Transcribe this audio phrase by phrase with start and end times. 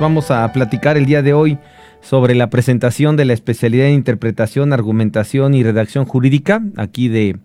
[0.00, 1.58] Vamos a platicar el día de hoy
[2.02, 7.36] sobre la presentación de la especialidad de interpretación, argumentación y redacción jurídica aquí de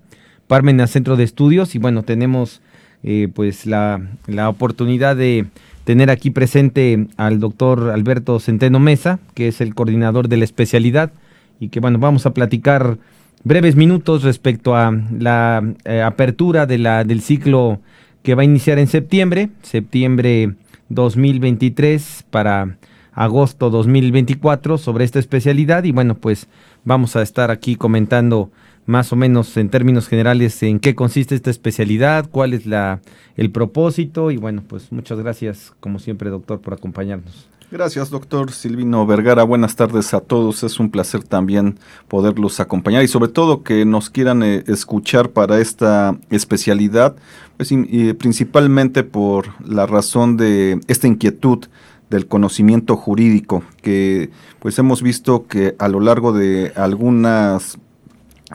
[0.46, 1.74] Parmenas Centro de Estudios.
[1.74, 2.62] Y bueno, tenemos
[3.02, 5.48] eh, pues la, la, oportunidad de
[5.84, 11.12] tener aquí presente al doctor Alberto Centeno Mesa, que es el coordinador de la especialidad.
[11.60, 13.00] Y que bueno, vamos a platicar
[13.44, 17.80] breves minutos respecto a la eh, apertura de la, del ciclo
[18.22, 20.54] que va a iniciar en septiembre, septiembre
[20.94, 22.78] 2023 para
[23.14, 26.48] agosto 2024 sobre esta especialidad y bueno pues
[26.84, 28.52] vamos a estar aquí comentando
[28.86, 33.02] más o menos en términos generales en qué consiste esta especialidad, cuál es la
[33.38, 37.48] el propósito y bueno pues muchas gracias como siempre doctor por acompañarnos.
[37.74, 39.42] Gracias, doctor Silvino Vergara.
[39.42, 40.62] Buenas tardes a todos.
[40.62, 45.58] Es un placer también poderlos acompañar y sobre todo que nos quieran eh, escuchar para
[45.58, 47.16] esta especialidad,
[47.58, 51.66] pues, y, principalmente por la razón de esta inquietud
[52.12, 57.80] del conocimiento jurídico que pues hemos visto que a lo largo de algunas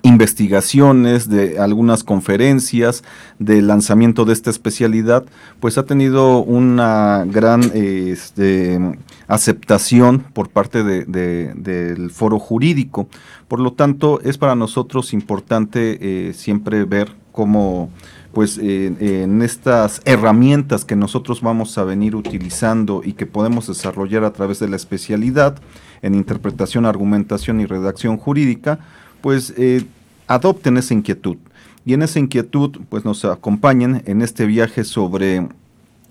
[0.02, 3.02] investigaciones, de algunas conferencias,
[3.38, 5.24] de lanzamiento de esta especialidad,
[5.60, 8.80] pues ha tenido una gran este,
[9.26, 13.08] aceptación por parte de, del foro jurídico.
[13.48, 17.91] Por lo tanto, es para nosotros importante eh, siempre ver cómo
[18.32, 24.32] pues en estas herramientas que nosotros vamos a venir utilizando y que podemos desarrollar a
[24.32, 25.56] través de la especialidad
[26.02, 28.78] en interpretación, argumentación y redacción jurídica,
[29.20, 29.84] pues eh,
[30.27, 31.36] adopten esa inquietud.
[31.84, 35.48] Y en esa inquietud, pues nos acompañen en este viaje sobre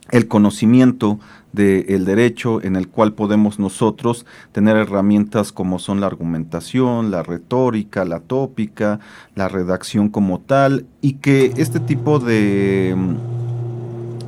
[0.09, 1.19] el conocimiento
[1.51, 8.05] del derecho en el cual podemos nosotros tener herramientas como son la argumentación, la retórica,
[8.05, 8.99] la tópica,
[9.35, 12.95] la redacción como tal, y que este tipo de,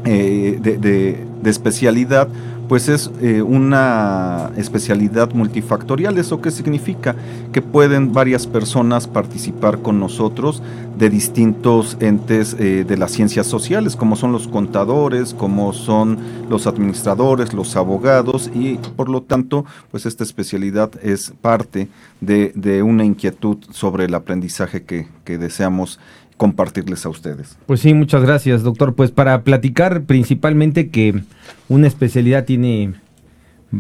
[0.06, 2.30] eh, de especialidad
[2.70, 6.20] pues es eh, una especialidad multifactorial.
[6.20, 7.16] ¿Eso qué significa?
[7.52, 10.62] Que pueden varias personas participar con nosotros
[10.96, 16.68] de distintos entes eh, de las ciencias sociales, como son los contadores, como son los
[16.68, 21.90] administradores, los abogados, y por lo tanto, pues esta especialidad es parte
[22.22, 26.00] de, una inquietud sobre el aprendizaje que, que deseamos
[26.40, 27.58] compartirles a ustedes.
[27.66, 28.96] Pues sí, muchas gracias, doctor.
[28.96, 31.22] Pues para platicar principalmente que
[31.68, 32.94] una especialidad tiene,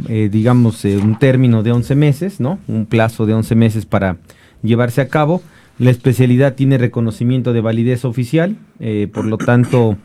[0.09, 2.59] eh, digamos, eh, un término de 11 meses, ¿no?
[2.67, 4.17] Un plazo de 11 meses para
[4.61, 5.41] llevarse a cabo.
[5.77, 9.95] La especialidad tiene reconocimiento de validez oficial, eh, por lo tanto,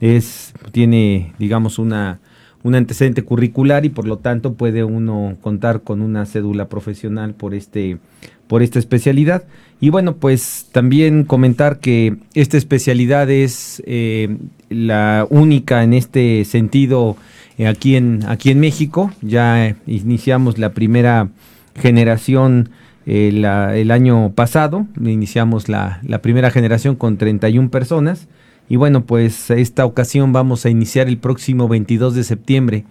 [0.00, 2.20] es, tiene, digamos, una,
[2.62, 7.54] un antecedente curricular y por lo tanto puede uno contar con una cédula profesional por
[7.54, 7.98] este
[8.46, 9.44] por esta especialidad.
[9.80, 14.36] Y bueno, pues también comentar que esta especialidad es eh,
[14.70, 17.16] la única en este sentido
[17.58, 19.12] eh, aquí, en, aquí en México.
[19.20, 21.28] Ya iniciamos la primera
[21.74, 22.70] generación
[23.06, 23.28] eh,
[23.74, 28.28] el año pasado, iniciamos la, la primera generación con 31 personas.
[28.68, 32.84] Y bueno, pues esta ocasión vamos a iniciar el próximo 22 de septiembre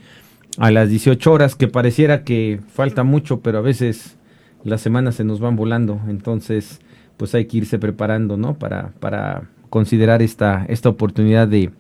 [0.58, 4.16] a las 18 horas, que pareciera que falta mucho, pero a veces
[4.64, 6.80] las semanas se nos van volando, entonces
[7.18, 8.56] pues hay que irse preparando, ¿no?
[8.56, 11.72] Para, para considerar esta, esta oportunidad de,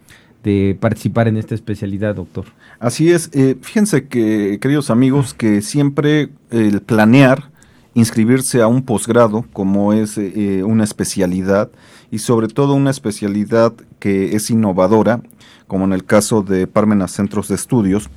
[0.79, 2.45] participar en esta especialidad, doctor.
[2.79, 7.49] Así es, eh, fíjense que, queridos amigos, que siempre el planear
[7.93, 11.69] inscribirse a un posgrado, como es eh, una especialidad,
[12.11, 15.21] y sobre todo una especialidad que es innovadora,
[15.67, 18.09] como en el caso de Parmenas Centros de Estudios,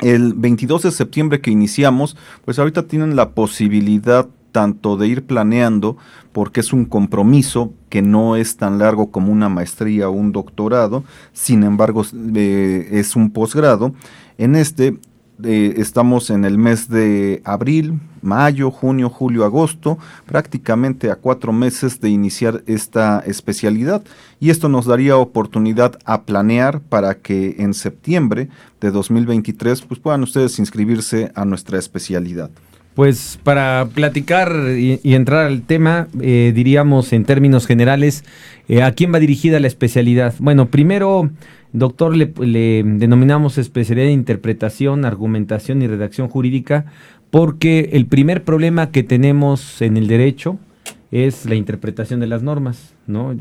[0.00, 5.96] el 22 de septiembre que iniciamos, pues ahorita tienen la posibilidad tanto de ir planeando,
[6.30, 11.02] porque es un compromiso que no es tan largo como una maestría o un doctorado,
[11.32, 12.04] sin embargo
[12.36, 13.92] eh, es un posgrado.
[14.38, 14.98] En este
[15.42, 22.08] estamos en el mes de abril, mayo, junio, julio, agosto, prácticamente a cuatro meses de
[22.08, 24.02] iniciar esta especialidad
[24.40, 28.48] y esto nos daría oportunidad a planear para que en septiembre
[28.80, 32.50] de 2023 pues puedan ustedes inscribirse a nuestra especialidad.
[32.94, 38.24] Pues para platicar y, entrar al tema, eh, diríamos en términos generales,
[38.68, 40.34] eh, ¿a quién va dirigida la especialidad?
[40.38, 41.28] Bueno, primero,
[41.72, 42.26] doctor, le,
[42.84, 46.86] denominamos especialidad de interpretación, argumentación y redacción jurídica,
[47.30, 50.60] porque el primer problema que tenemos en el derecho
[51.10, 53.34] es la interpretación de las normas, ¿no?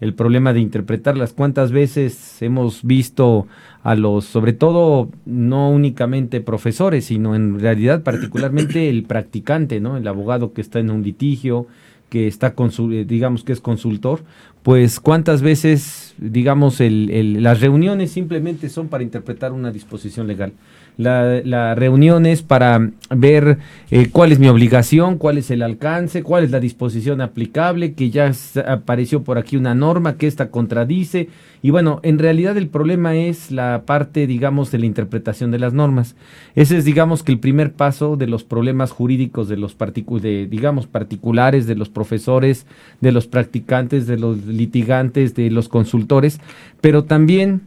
[0.00, 1.32] El problema de interpretarlas.
[1.32, 3.46] ¿Cuántas veces hemos visto
[3.82, 9.96] a los, sobre todo, no únicamente profesores, sino en realidad particularmente el practicante, ¿no?
[9.96, 11.66] El abogado que está en un litigio,
[12.10, 14.22] que está, eh, digamos que es consultor,
[14.62, 20.52] pues cuántas veces, digamos, el, las reuniones simplemente son para interpretar una disposición legal.
[21.00, 23.58] La, reunión es para ver
[23.90, 28.10] eh, cuál es mi obligación, cuál es el alcance, cuál es la disposición aplicable, que
[28.10, 28.32] ya
[28.66, 31.28] apareció por aquí una norma que esta contradice.
[31.62, 35.72] Y bueno, en realidad el problema es la parte, digamos, de la interpretación de las
[35.72, 36.16] normas.
[36.54, 39.76] Ese es, digamos, que el primer paso de los problemas jurídicos de los
[40.20, 42.66] de, digamos, particulares, de los profesores,
[43.00, 46.40] de los practicantes, de los litigantes, de los consultores,
[46.80, 47.62] pero también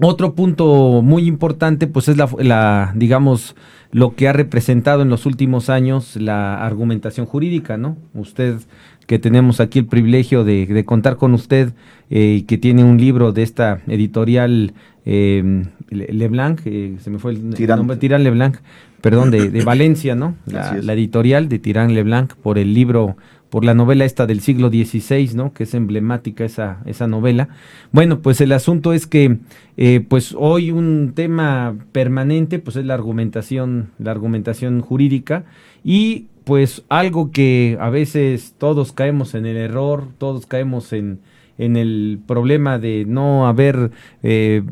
[0.00, 3.56] otro punto muy importante, pues es la, digamos,
[3.92, 7.96] lo que ha representado en los últimos años la argumentación jurídica, ¿no?
[8.14, 8.58] Usted
[9.06, 11.72] que tenemos aquí el privilegio de, contar con usted
[12.10, 17.50] eh, que tiene un libro de esta editorial eh, Leblanc, eh, se me fue el,
[17.68, 18.56] nombre, Tirán Leblanc,
[19.00, 20.34] perdón, de, de Valencia, ¿no?
[20.46, 23.16] La, la, editorial de Tirán Leblanc por el libro
[23.50, 25.52] por la novela esta del siglo XVI, ¿no?
[25.52, 27.48] Que es emblemática esa, esa novela.
[27.92, 29.38] Bueno, pues el asunto es que,
[29.76, 35.44] eh, pues hoy un tema permanente, pues es la argumentación, la argumentación jurídica
[35.84, 41.20] y pues algo que a veces todos caemos en el error, todos caemos en,
[41.58, 43.90] en el problema de no haber
[44.22, 44.62] eh,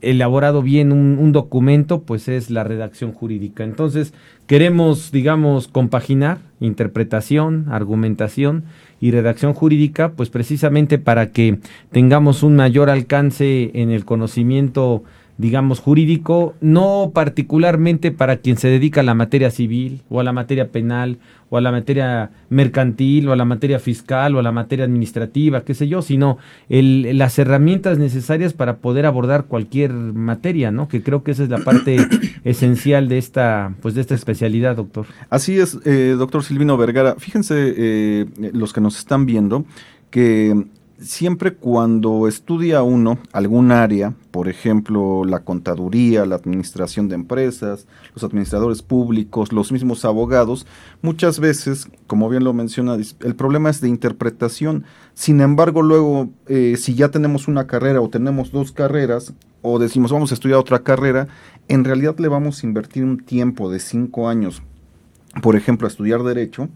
[0.00, 3.64] elaborado bien un, un, documento, pues es la redacción jurídica.
[3.64, 4.12] Entonces,
[4.46, 8.64] queremos, digamos, compaginar interpretación, argumentación
[9.00, 11.58] y redacción jurídica, pues precisamente para que
[11.90, 15.04] tengamos un mayor alcance en el conocimiento
[15.36, 20.32] digamos, jurídico, no particularmente para quien se dedica a la materia civil o a la
[20.32, 21.18] materia penal
[21.50, 25.64] o a la materia mercantil o a la materia fiscal o a la materia administrativa,
[25.64, 26.38] qué sé yo, sino
[26.68, 30.88] el, las herramientas necesarias para poder abordar cualquier materia, ¿no?
[30.88, 31.96] Que creo que esa es la parte
[32.44, 35.06] esencial de esta, pues de esta especialidad, doctor.
[35.30, 37.16] Así es, eh, doctor Silvino Vergara.
[37.18, 39.64] Fíjense eh, los que nos están viendo
[40.10, 40.64] que
[41.04, 48.24] siempre cuando estudia uno algún área, por ejemplo, la contaduría, la administración de empresas, los
[48.24, 50.66] administradores públicos, los mismos abogados,
[51.02, 54.84] muchas veces, como bien lo menciona, el problema es de interpretación.
[55.12, 60.12] Sin embargo, luego, eh, si ya tenemos una carrera o tenemos dos carreras, o decimos
[60.12, 61.28] vamos a estudiar otra carrera,
[61.68, 64.62] en realidad le vamos a invertir un tiempo de cinco años,
[65.42, 66.68] por ejemplo, a estudiar derecho,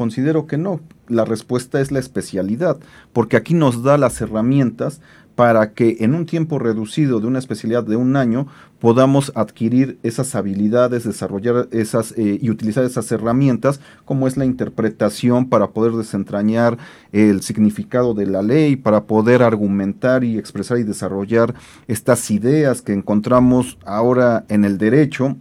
[0.00, 0.80] Considero que no.
[1.08, 2.78] La respuesta es la especialidad,
[3.12, 5.02] porque aquí nos da las herramientas
[5.34, 8.46] para que en un tiempo reducido de una especialidad de un año
[8.78, 15.50] podamos adquirir esas habilidades, desarrollar esas eh, y utilizar esas herramientas como es la interpretación
[15.50, 16.78] para poder desentrañar
[17.12, 21.54] el significado de la ley, para poder argumentar y expresar y desarrollar
[21.88, 25.36] estas ideas que encontramos ahora en el derecho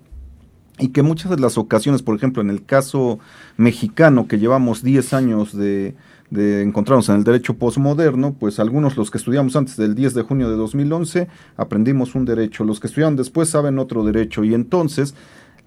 [0.80, 3.20] y que muchas de las ocasiones, por ejemplo, en el caso
[3.58, 5.96] mexicano, que llevamos 10 años de,
[6.30, 10.22] de encontrarnos en el derecho posmoderno, pues algunos los que estudiamos antes del 10 de
[10.22, 11.28] junio de 2011
[11.58, 14.44] aprendimos un derecho, los que estudiaron después saben otro derecho.
[14.44, 15.16] Y entonces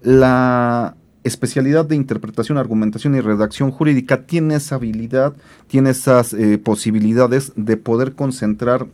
[0.01, 5.33] la especialidad de interpretación, argumentación y redacción jurídica tiene esa habilidad,
[5.67, 8.87] tiene esas eh, posibilidades de poder concentrar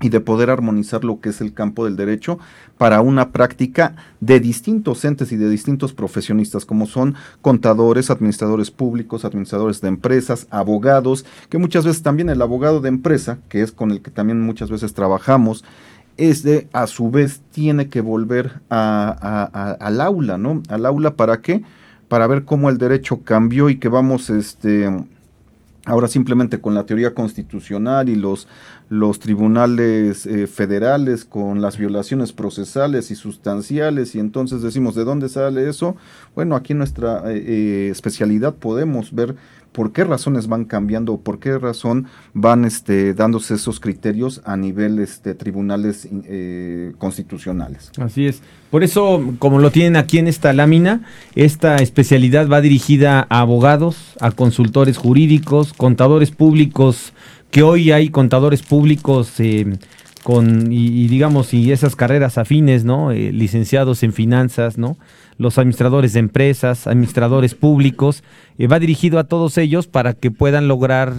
[0.00, 2.38] y de poder armonizar lo que es el campo del derecho
[2.76, 9.24] para una práctica de distintos entes y de distintos profesionistas, como son contadores, administradores públicos,
[9.24, 13.90] administradores de empresas, abogados, que muchas veces también el abogado de empresa, que es con
[13.90, 15.64] el que también muchas veces trabajamos,
[16.16, 20.62] este a su vez tiene que volver al aula, ¿no?
[20.68, 21.62] Al aula para qué?
[22.08, 24.90] Para ver cómo el derecho cambió y que vamos, este,
[25.84, 28.48] ahora simplemente con la teoría constitucional y los
[28.88, 35.28] los tribunales eh, federales con las violaciones procesales y sustanciales y entonces decimos, ¿de dónde
[35.28, 35.96] sale eso?
[36.34, 39.36] Bueno, aquí en nuestra eh, eh, especialidad podemos ver
[39.72, 44.98] por qué razones van cambiando, por qué razón van este, dándose esos criterios a nivel
[44.98, 46.08] este, tribunales
[46.96, 47.92] constitucionales.
[47.98, 48.42] Así es.
[48.70, 51.02] Por eso, como lo tienen aquí en esta lámina,
[51.34, 57.12] esta especialidad va dirigida a abogados, a consultores jurídicos, contadores públicos,
[57.50, 59.66] que hoy hay contadores públicos eh,
[60.22, 63.12] con, y, digamos, y esas carreras afines, ¿no?
[63.12, 64.98] Eh, licenciados en finanzas, ¿no?
[65.38, 68.24] Los administradores de empresas, administradores públicos,
[68.58, 71.14] eh, va dirigido a todos ellos para que puedan lograr,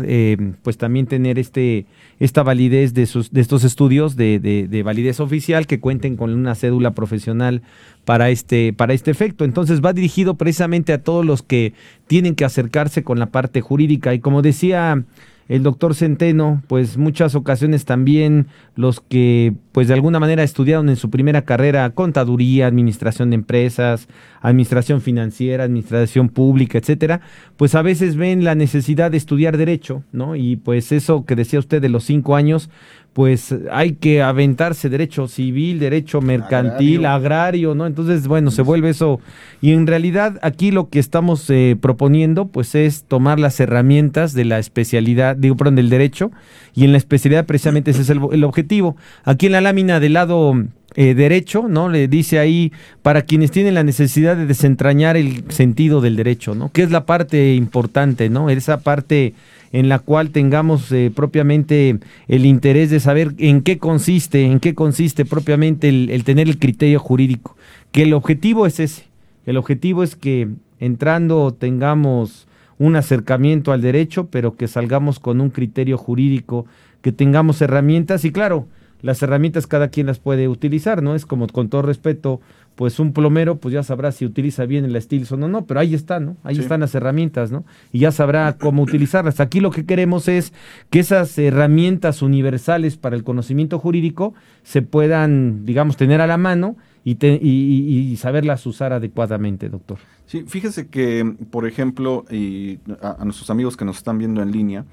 [0.62, 1.86] pues también tener este,
[2.20, 6.54] esta validez de, sus, de estos estudios de, de, validez oficial, que cuenten con una
[6.54, 7.64] cédula profesional
[8.04, 9.46] para este, para este efecto.
[9.46, 11.74] Entonces va dirigido precisamente a todos los que
[12.08, 14.14] tienen que acercarse con la parte jurídica.
[14.14, 15.04] Y como decía
[15.50, 20.96] el doctor Centeno, pues muchas ocasiones también los que pues de alguna manera estudiaron en
[20.96, 24.08] su primera carrera contaduría, administración de empresas,
[24.42, 27.22] administración financiera, administración pública, etcétera,
[27.58, 30.36] pues a veces ven la necesidad de estudiar derecho, ¿no?
[30.36, 32.70] Y pues eso que decía usted de los cinco años,
[33.14, 37.86] pues hay que aventarse derecho civil, derecho mercantil, agrario, ¿no?
[37.88, 39.20] Entonces, bueno, se vuelve eso.
[39.62, 44.46] Y en realidad aquí lo que estamos eh, proponiendo, pues es tomar las herramientas de
[44.46, 46.32] la especialidad, digo, perdón, del derecho,
[46.76, 48.96] y en la especialidad precisamente ese es el, objetivo.
[49.24, 50.54] Aquí en la lámina del lado
[50.96, 51.88] eh, derecho, ¿no?
[51.88, 52.72] Le dice ahí,
[53.04, 56.72] para quienes tienen la necesidad de desentrañar el sentido del derecho, ¿no?
[56.72, 58.50] Que es la parte importante, ¿no?
[58.50, 59.34] Esa parte
[59.72, 64.74] en la cual tengamos eh, propiamente el interés de saber en qué consiste, en qué
[64.74, 67.56] consiste propiamente el, tener el criterio jurídico.
[67.92, 69.04] Que el objetivo es ese.
[69.46, 70.48] El objetivo es que
[70.80, 76.66] entrando tengamos un acercamiento al derecho, pero que salgamos con un criterio jurídico,
[77.02, 78.68] que tengamos herramientas y claro,
[79.02, 81.16] las herramientas cada quien las puede utilizar, ¿no?
[81.16, 82.42] Es como con todo respeto,
[82.76, 85.94] pues un plomero, pues ya sabrá si utiliza bien el Stilson o no, pero ahí
[85.94, 86.38] está, ¿no?
[86.44, 87.66] Ahí están las herramientas, ¿no?
[87.92, 89.40] Y ya sabrá cómo utilizarlas.
[89.40, 90.54] Aquí lo que queremos es
[90.90, 96.78] que esas herramientas universales para el conocimiento jurídico se puedan, digamos, tener a la mano
[97.04, 99.98] y, y, saberlas usar adecuadamente, doctor.
[100.26, 104.86] Sí, fíjese que, por ejemplo, y a, nuestros amigos que nos están viendo en línea,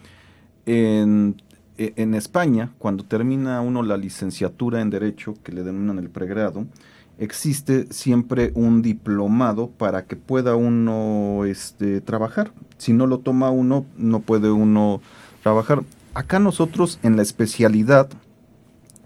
[0.65, 1.37] en,
[1.79, 6.67] en España, cuando termina uno la licenciatura en Derecho, que le denominan el pregrado,
[7.19, 12.53] existe siempre un diplomado para que pueda uno este, trabajar.
[12.79, 15.01] Si no lo toma uno, no puede uno
[15.43, 15.83] trabajar.
[16.15, 18.09] Acá nosotros en la especialidad,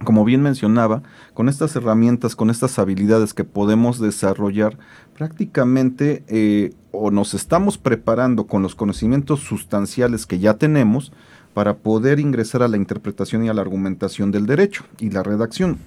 [0.05, 1.03] como bien mencionaba,
[1.35, 4.79] con estas herramientas, con estas habilidades que podemos desarrollar,
[5.17, 11.13] prácticamente eh, o nos estamos preparando con los conocimientos sustanciales que ya tenemos
[11.55, 15.79] para poder ingresar a la interpretación y a la argumentación del derecho y la redacción.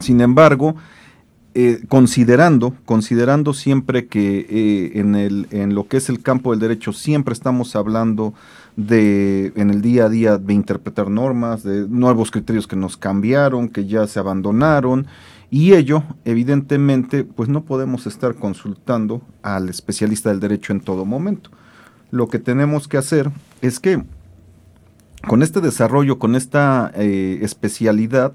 [0.00, 0.74] Sin embargo,
[1.54, 6.58] eh, considerando, considerando siempre que eh, en, el, en lo que es el campo del
[6.58, 8.34] derecho siempre estamos hablando
[8.76, 13.68] de en el día a día de interpretar normas, de nuevos criterios que nos cambiaron,
[13.68, 15.06] que ya se abandonaron,
[15.48, 21.50] y ello, evidentemente, pues no podemos estar consultando al especialista del derecho en todo momento.
[22.10, 23.30] Lo que tenemos que hacer
[23.62, 24.02] es que
[25.26, 28.32] con este desarrollo, con esta eh, especialidad,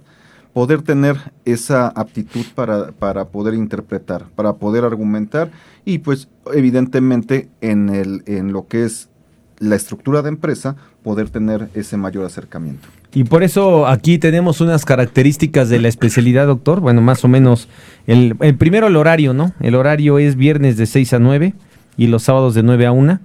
[0.54, 5.52] poder tener esa aptitud para, para, poder interpretar, para poder argumentar
[5.86, 9.10] y pues evidentemente en, el, en lo que es
[9.60, 12.88] la estructura de empresa, poder tener ese mayor acercamiento.
[13.14, 16.80] Y por eso aquí tenemos unas características de la especialidad, doctor.
[16.80, 17.68] Bueno, más o menos,
[18.08, 19.54] el, primero el horario, ¿no?
[19.60, 21.54] El horario es viernes de 6 a 9
[21.98, 23.20] y los sábados de 9 a 1.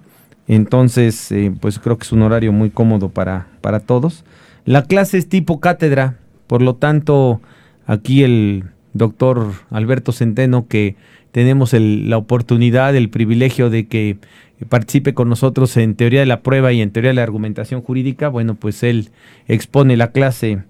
[0.46, 4.24] Entonces, eh, pues creo que es un horario muy cómodo para, para todos.
[4.64, 7.40] La clase es tipo cátedra, por lo tanto,
[7.86, 10.96] aquí el doctor Alberto Centeno, que
[11.32, 14.18] tenemos la oportunidad, el privilegio de que
[14.68, 18.28] participe con nosotros en teoría de la prueba y en teoría de la argumentación jurídica,
[18.28, 19.10] bueno, pues él
[19.48, 20.62] expone la clase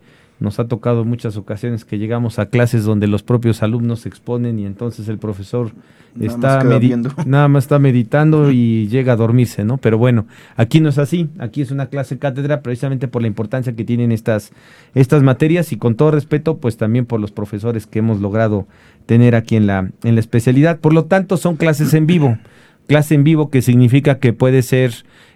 [0.45, 4.59] nos ha tocado muchas ocasiones que llegamos a clases donde los propios alumnos se exponen
[4.59, 5.73] y entonces el profesor
[6.15, 9.79] nada está más nada más está meditando y llega a dormirse, ¿no?
[9.79, 13.75] Pero bueno, aquí no es así, aquí es una clase cátedra precisamente por la importancia
[13.75, 14.53] que tienen estas,
[14.95, 18.67] estas materias y con todo respeto, pues también por los profesores que hemos logrado
[19.07, 20.79] tener aquí en la, en la especialidad.
[20.79, 22.39] Por lo tanto, son clases en vivo.
[22.87, 24.93] Clase en vivo que significa que puede ser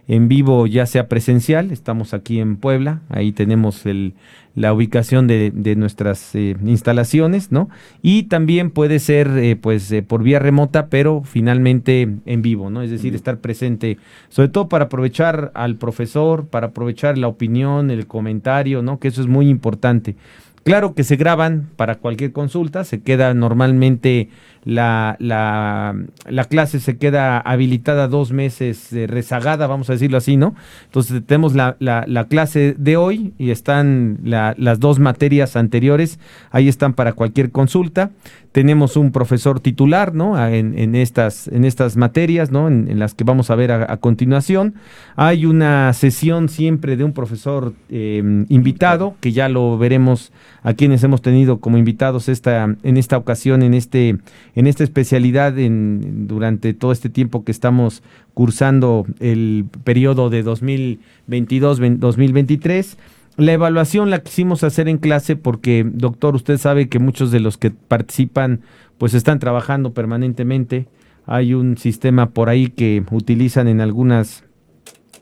[0.09, 4.15] en vivo ya sea presencial, estamos aquí en Puebla, ahí tenemos el,
[4.55, 7.69] la ubicación de, de nuestras eh, instalaciones, ¿no?
[8.01, 12.81] Y también puede ser eh, pues eh, por vía remota, pero finalmente en vivo, ¿no?
[12.81, 13.99] Es decir, estar presente,
[14.31, 18.99] sobre todo para aprovechar al profesor, para aprovechar la opinión, el comentario, ¿no?
[18.99, 20.17] Que eso es muy importante.
[20.65, 24.29] Claro que se graban para cualquier consulta, se queda normalmente
[24.69, 25.97] la, la,
[26.27, 30.55] la, clase se queda habilitada dos meses rezagada, vamos a decirlo así, ¿no?
[30.85, 36.19] Entonces tenemos la, la clase de hoy y están las dos materias anteriores,
[36.51, 38.11] ahí están para cualquier consulta.
[38.53, 40.43] Tenemos un profesor titular, ¿no?
[40.49, 42.67] En, en estas, en estas materias, ¿no?
[42.67, 44.75] En, las que vamos a ver a, continuación.
[45.17, 50.33] Hay una sesión siempre de un profesor eh, invitado, que ya lo veremos
[50.63, 54.19] a quienes hemos tenido como invitados esta, en esta ocasión, en, este,
[54.59, 58.03] en esta especialidad, en, durante todo este tiempo que estamos
[58.35, 62.97] cursando el periodo de 2022-2023.
[63.37, 67.57] La evaluación la quisimos hacer en clase porque, doctor, usted sabe que muchos de los
[67.57, 68.63] que participan
[68.99, 70.89] pues están trabajando permanentemente.
[71.25, 74.43] Hay un sistema por ahí que utilizan en algunas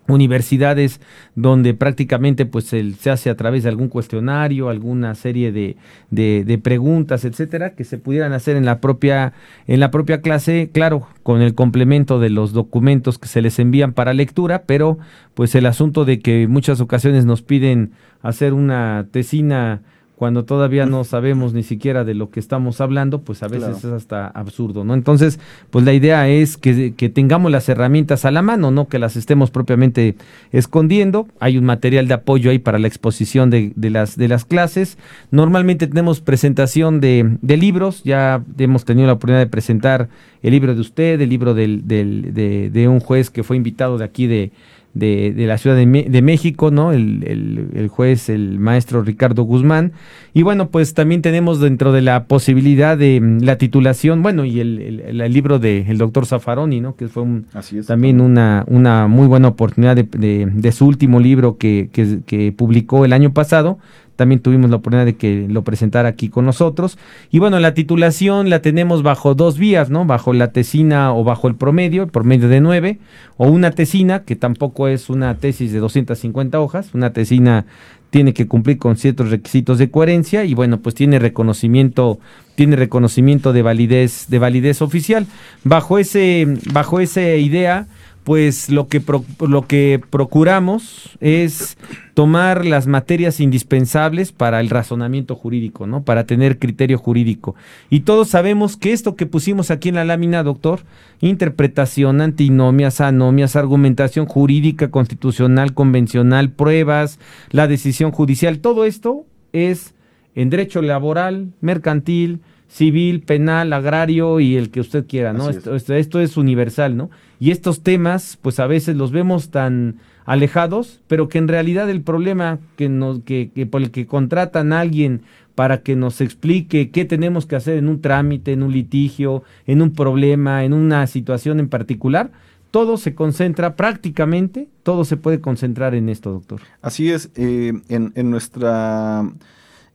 [0.08, 1.00] universidades
[1.34, 5.76] donde prácticamente pues se hace a través de algún cuestionario, alguna serie de,
[6.10, 9.32] de, preguntas, etcétera, que se pudieran hacer en la propia,
[9.66, 13.92] en la propia clase, claro, con el complemento de los documentos que se les envían
[13.92, 14.98] para lectura, pero
[15.34, 19.82] pues el asunto de que muchas ocasiones nos piden hacer una tesina
[20.16, 23.84] cuando todavía no sabemos ni siquiera de lo que estamos hablando, pues a veces es
[23.84, 24.94] hasta absurdo, ¿no?
[24.94, 25.38] Entonces,
[25.70, 29.16] pues la idea es que, que, tengamos las herramientas a la mano, no que las
[29.16, 30.16] estemos propiamente
[30.52, 31.28] escondiendo.
[31.38, 34.96] Hay un material de apoyo ahí para la exposición de, de las, de las clases.
[35.30, 40.08] Normalmente tenemos presentación de, de, libros, ya hemos tenido la oportunidad de presentar
[40.42, 43.98] el libro de usted, el libro del, del, de, de un juez que fue invitado
[43.98, 44.50] de aquí de
[44.96, 46.92] de, de la Ciudad de, de México, ¿no?
[46.92, 49.92] El, el, el, juez, el maestro Ricardo Guzmán.
[50.32, 54.60] Y bueno, pues también tenemos dentro de la posibilidad de mm, la titulación, bueno, y
[54.60, 56.96] el, el libro del el doctor Zaffaroni, ¿no?
[56.96, 57.46] Que fue un,
[57.86, 62.52] también una, una muy buena oportunidad de, de, de su último libro que, que, que
[62.52, 63.78] publicó el año pasado,
[64.16, 66.98] también tuvimos la oportunidad de que lo presentara aquí con nosotros.
[67.30, 70.04] Y bueno, la titulación la tenemos bajo dos vías, ¿no?
[70.06, 72.98] Bajo la tesina o bajo el promedio, el promedio de nueve,
[73.36, 77.66] o una tesina, que tampoco es una tesis de 250 hojas, una tesina
[78.10, 82.18] tiene que cumplir con ciertos requisitos de coherencia y bueno, pues tiene reconocimiento
[82.54, 85.26] tiene reconocimiento de validez de validez oficial.
[85.64, 87.86] Bajo ese bajo esa idea
[88.26, 89.00] pues lo que,
[89.38, 91.78] lo que procuramos es
[92.14, 96.02] tomar las materias indispensables para el razonamiento jurídico, ¿no?
[96.02, 97.54] Para tener criterio jurídico.
[97.88, 100.80] Y todos sabemos que esto que pusimos aquí en la lámina, doctor,
[101.20, 107.20] interpretación, antinomias, anomias, argumentación jurídica, constitucional, convencional, pruebas,
[107.52, 109.94] la decisión judicial, todo esto es
[110.34, 115.48] en derecho laboral, mercantil, civil, penal, agrario y el que usted quiera, ¿no?
[115.50, 117.10] Esto, esto, es universal, ¿no?
[117.38, 122.02] Y estos temas, pues a veces los vemos tan alejados, pero que en realidad el
[122.02, 125.22] problema que, nos, que, que por el que contratan a alguien
[125.54, 129.80] para que nos explique qué tenemos que hacer en un trámite, en un litigio, en
[129.80, 132.30] un problema, en una situación en particular,
[132.70, 136.60] todo se concentra prácticamente, todo se puede concentrar en esto, doctor.
[136.82, 139.24] Así es, eh, en, en nuestra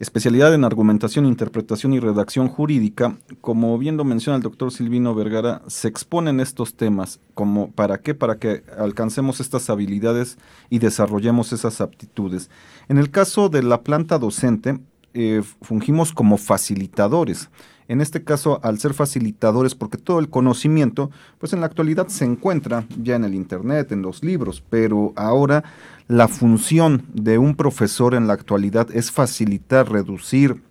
[0.01, 5.61] especialidad en argumentación, interpretación y redacción jurídica, como bien lo menciona el doctor Silvino Vergara,
[5.67, 10.39] se exponen estos temas como para qué, para que alcancemos estas habilidades
[10.71, 12.49] y desarrollemos esas aptitudes.
[12.89, 14.79] En el caso de la planta docente,
[15.13, 17.49] eh, fungimos como facilitadores.
[17.87, 22.25] En este caso, al ser facilitadores, porque todo el conocimiento, pues en la actualidad se
[22.25, 25.63] encuentra ya en el Internet, en los libros, pero ahora
[26.11, 30.61] la función de un profesor en la actualidad es facilitar, reducir,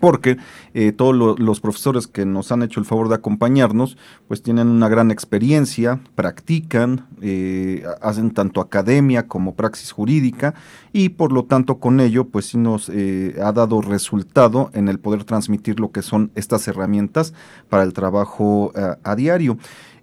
[0.00, 0.36] porque
[0.74, 4.88] eh, todos los profesores que nos han hecho el favor de acompañarnos, pues tienen una
[4.88, 10.54] gran experiencia, practican, eh, hacen tanto academia como praxis jurídica
[10.92, 14.98] y por lo tanto con ello pues sí nos eh, ha dado resultado en el
[14.98, 17.32] poder transmitir lo que son estas herramientas
[17.68, 18.72] para el trabajo
[19.04, 19.56] a diario.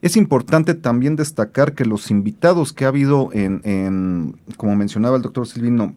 [0.06, 5.48] Es importante también destacar que los invitados que ha habido en, como mencionaba el doctor
[5.48, 5.96] Silvino,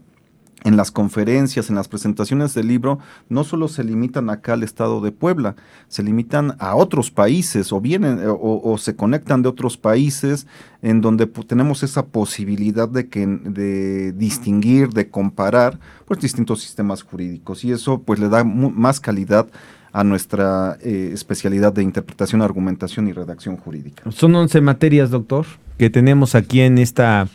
[0.65, 5.03] en las conferencias, en las presentaciones del libro, no solo se limitan acá al estado
[5.03, 5.57] de Puebla,
[5.89, 10.47] se limitan a otros países o vienen o, se conectan de otros países
[10.81, 17.63] en donde tenemos esa posibilidad de que de distinguir, de comparar pues distintos sistemas jurídicos.
[17.63, 19.49] Y eso pues le da más calidad
[19.99, 24.09] a nuestra eh, especialidad de interpretación, argumentación y redacción jurídica.
[24.13, 25.45] Son 11 materias, doctor,
[25.77, 27.27] que tenemos aquí en esta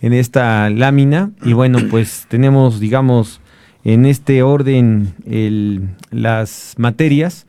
[0.00, 3.42] en esta lámina y bueno, pues tenemos, digamos,
[3.84, 5.14] en este orden
[6.10, 7.46] las materias.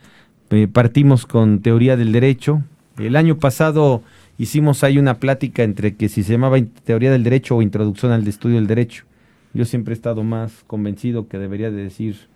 [0.49, 2.62] Eh, partimos con teoría del derecho.
[2.97, 4.03] El año pasado
[4.38, 8.27] hicimos ahí una plática entre que si se llamaba teoría del derecho o introducción al
[8.27, 9.06] estudio del derecho.
[9.53, 12.27] Yo siempre he estado más convencido que debería de decir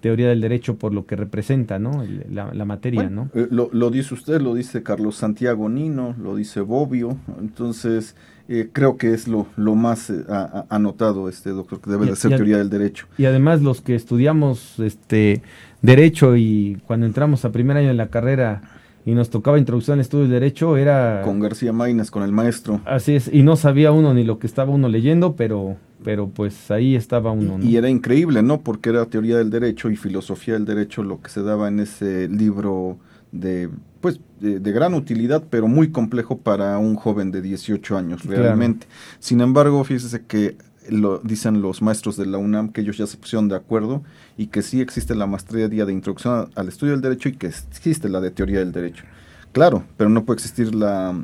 [0.00, 2.04] teoría del derecho por lo que representa, ¿no?
[2.30, 3.30] La, materia, ¿no?
[3.34, 8.16] Eh, lo, dice usted, lo dice Carlos Santiago Nino, lo dice Bobbio, entonces
[8.48, 10.24] eh, creo que es lo, lo más eh,
[10.68, 13.06] anotado, este doctor, que debe de ser teoría del derecho.
[13.18, 15.42] Y además los que estudiamos este
[15.82, 18.62] derecho y cuando entramos a primer año de la carrera
[19.04, 21.22] y nos tocaba introducción al estudio del derecho era...
[21.22, 22.80] Con García Maínez, con el maestro.
[22.84, 26.70] Así es, y no sabía uno ni lo que estaba uno leyendo, pero pero pues
[26.70, 27.58] ahí estaba uno.
[27.62, 28.60] Y era increíble, ¿no?
[28.60, 32.28] Porque era teoría del derecho y filosofía del derecho lo que se daba en ese
[32.28, 32.98] libro
[33.32, 38.86] de pues de, gran utilidad, pero muy complejo para un joven de 18 años realmente.
[39.18, 40.56] Sin embargo, fíjese que
[40.88, 44.02] lo dicen los maestros de la UNAM que ellos ya se pusieron de acuerdo
[44.38, 48.08] y que sí existe la maestría de introducción al estudio del derecho y que existe
[48.08, 49.04] la de teoría del derecho.
[49.52, 51.22] Claro, pero no puede existir la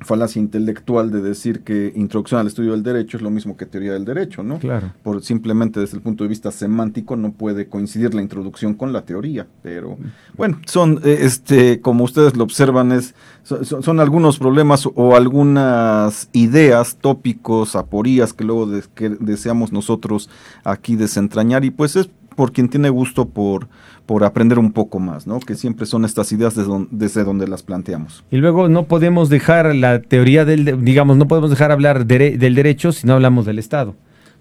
[0.00, 3.94] falacia intelectual de decir que introducción al estudio del derecho es lo mismo que teoría
[3.94, 4.58] del derecho, ¿no?
[4.58, 4.92] Claro.
[5.02, 9.06] Por simplemente desde el punto de vista semántico no puede coincidir la introducción con la
[9.06, 9.96] teoría, pero
[10.36, 16.96] bueno, son eh, este como ustedes lo observan es son, algunos problemas o algunas ideas,
[17.00, 20.28] tópicos, aporías que luego que deseamos nosotros
[20.64, 23.68] aquí desentrañar y pues es por quien tiene gusto por,
[24.06, 25.40] por aprender un poco más, ¿no?
[25.40, 28.24] Que siempre son estas ideas desde donde, las planteamos.
[28.30, 32.92] Y luego no podemos dejar la teoría del, digamos, no podemos dejar hablar del derecho
[32.92, 33.94] si no hablamos del Estado.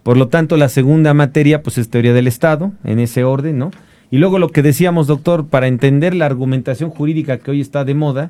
[0.04, 3.72] Por lo tanto, la segunda materia, pues es teoría del Estado, en ese orden, ¿no?
[4.12, 7.96] Y luego lo que decíamos, doctor, para entender la argumentación jurídica que hoy está de
[7.96, 8.30] moda,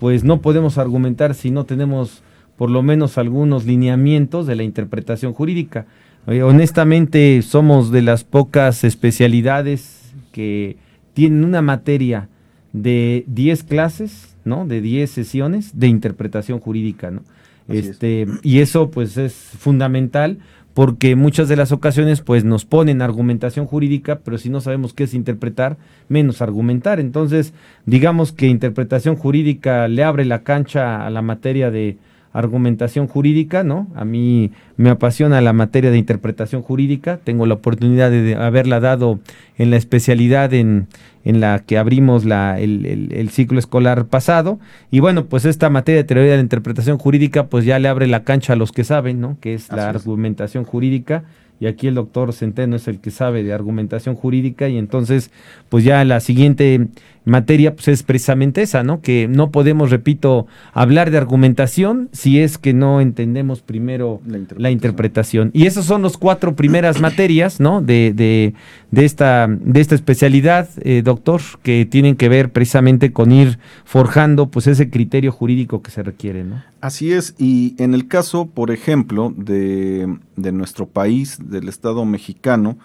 [0.00, 2.22] pues no podemos argumentar si no tenemos
[2.56, 5.86] por lo menos algunos lineamientos de la interpretación jurídica
[6.26, 10.01] honestamente somos de las pocas especialidades
[10.32, 10.76] que
[11.14, 12.28] tienen una materia
[12.72, 14.66] de 10 clases, ¿no?
[14.66, 17.22] De 10 sesiones de interpretación jurídica, ¿no?
[17.68, 20.38] este, y eso pues es fundamental
[20.74, 25.04] porque muchas de las ocasiones pues nos ponen argumentación jurídica, pero si no sabemos qué
[25.04, 25.76] es interpretar,
[26.08, 26.98] menos argumentar.
[26.98, 27.52] Entonces,
[27.84, 31.98] digamos que interpretación jurídica le abre la cancha a la materia de
[32.32, 33.88] argumentación jurídica, ¿no?
[33.94, 39.20] A mí me apasiona la materia de interpretación jurídica, tengo la oportunidad de haberla dado
[39.58, 40.88] en la especialidad en,
[41.24, 44.58] en la que abrimos la, el, el, ciclo escolar pasado,
[44.90, 48.06] y bueno, pues esta materia de teoría de la interpretación jurídica, pues ya le abre
[48.06, 49.36] la cancha a los que saben, ¿no?
[49.40, 51.24] Que es la argumentación jurídica,
[51.60, 55.30] y aquí el doctor Centeno es el que sabe de argumentación jurídica, y entonces,
[55.68, 56.88] pues ya la siguiente
[57.24, 59.00] materia pues es precisamente esa, ¿no?
[59.00, 64.20] Que no podemos, repito, hablar de argumentación si es que no entendemos primero
[64.56, 65.50] la interpretación.
[65.52, 67.80] Y esas son las cuatro primeras materias, ¿no?
[67.80, 68.54] De, de,
[68.90, 74.48] de, esta, de esta especialidad, eh, doctor, que tienen que ver precisamente con ir forjando
[74.48, 76.62] pues ese criterio jurídico que se requiere, ¿no?
[76.80, 82.76] Así es, y en el caso, por ejemplo, de, de nuestro país, del Estado mexicano,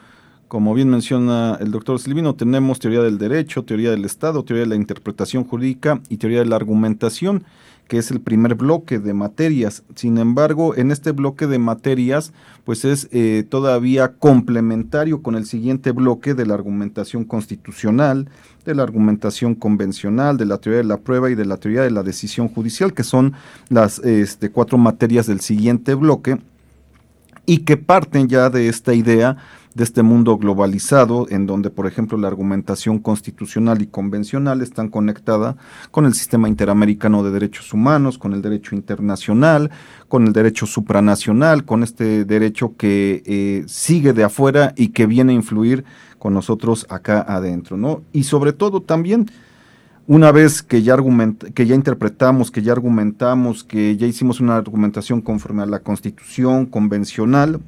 [0.47, 4.69] como bien menciona el doctor Silvino, tenemos teoría del derecho, teoría del Estado, teoría de
[4.69, 7.43] la interpretación jurídica y teoría de la argumentación,
[7.88, 9.83] que es el primer bloque de materias.
[9.95, 12.33] Sin embargo, en este bloque de materias,
[12.63, 18.29] pues es eh, todavía complementario con el siguiente bloque de la argumentación constitucional,
[18.65, 21.91] de la argumentación convencional, de la teoría de la prueba y de la teoría de
[21.91, 23.33] la decisión judicial, que son
[23.69, 26.38] las este, cuatro materias del siguiente bloque
[27.45, 29.38] y que parten ya de esta idea
[29.77, 35.55] de este mundo globalizado, en donde, por ejemplo, la argumentación constitucional y convencional están conectada
[35.91, 39.69] con el sistema interamericano de derechos humanos, con el derecho internacional,
[40.07, 45.33] con el derecho supranacional, con este derecho que eh, sigue de afuera y que viene
[45.33, 45.85] a influir
[46.17, 48.01] con nosotros acá adentro, ¿no?
[48.11, 49.27] Y sobre todo también
[50.07, 50.97] una vez que ya,
[51.53, 56.65] que ya interpretamos, que ya argumentamos, que ya hicimos una argumentación conforme a la constitución
[56.65, 57.59] convencional,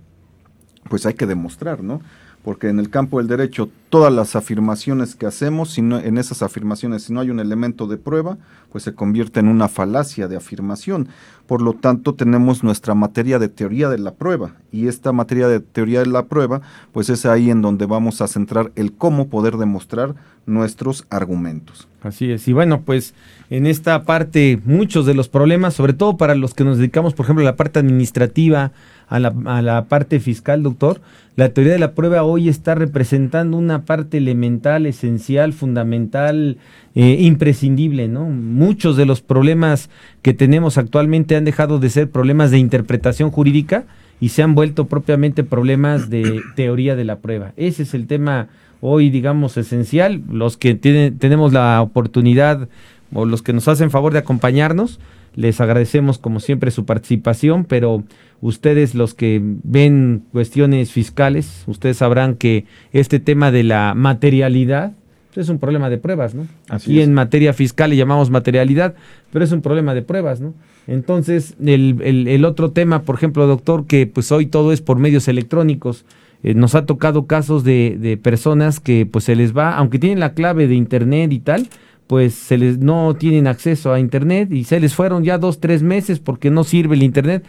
[0.90, 2.02] pues hay que demostrar, ¿no?
[2.44, 6.42] Porque en el campo del derecho, todas las afirmaciones que hacemos, si no, en esas
[6.42, 8.38] afirmaciones, si no hay un elemento de prueba,
[8.72, 11.10] pues se convierte en una falacia de afirmación.
[11.48, 14.54] Por lo tanto, tenemos nuestra materia de teoría de la prueba.
[14.72, 16.62] Y esta materia de teoría de la prueba,
[16.94, 21.88] pues es ahí en donde vamos a centrar el cómo poder demostrar nuestros argumentos.
[22.02, 22.48] Así es.
[22.48, 23.14] Y bueno, pues
[23.50, 27.26] en esta parte, muchos de los problemas, sobre todo para los que nos dedicamos, por
[27.26, 28.72] ejemplo, a la parte administrativa,
[29.10, 31.02] a la, a la, parte fiscal, doctor,
[31.36, 36.58] la teoría de la prueba hoy está representando una parte elemental, esencial, fundamental,
[36.96, 38.26] eh, imprescindible, ¿no?
[38.26, 39.90] Muchos de los problemas
[40.22, 43.86] que tenemos actualmente han dejado de ser problemas de interpretación jurídica
[44.20, 47.54] y se han vuelto propiamente problemas de teoría de la prueba.
[47.58, 48.50] Ese es el tema
[48.82, 50.22] hoy, digamos, esencial.
[50.30, 52.68] Los que tienen, tenemos la oportunidad
[53.14, 55.00] o los que nos hacen favor de acompañarnos,
[55.36, 58.04] Les agradecemos como siempre su participación, pero
[58.42, 64.94] ustedes los que ven cuestiones fiscales, ustedes sabrán que este tema de la materialidad
[65.40, 66.48] es un problema de pruebas, ¿no?
[66.70, 68.96] Aquí en materia fiscal le llamamos materialidad,
[69.32, 70.54] pero es un problema de pruebas, ¿no?
[70.88, 75.28] Entonces, el, el, otro tema, por ejemplo, doctor, que pues hoy todo es por medios
[75.28, 76.04] electrónicos,
[76.42, 80.20] eh, nos ha tocado casos de, de, personas que pues se les va, aunque tienen
[80.20, 81.68] la clave de internet y tal,
[82.10, 85.84] pues se les no tienen acceso a internet y se les fueron ya dos, tres
[85.84, 87.46] meses porque no sirve el internet.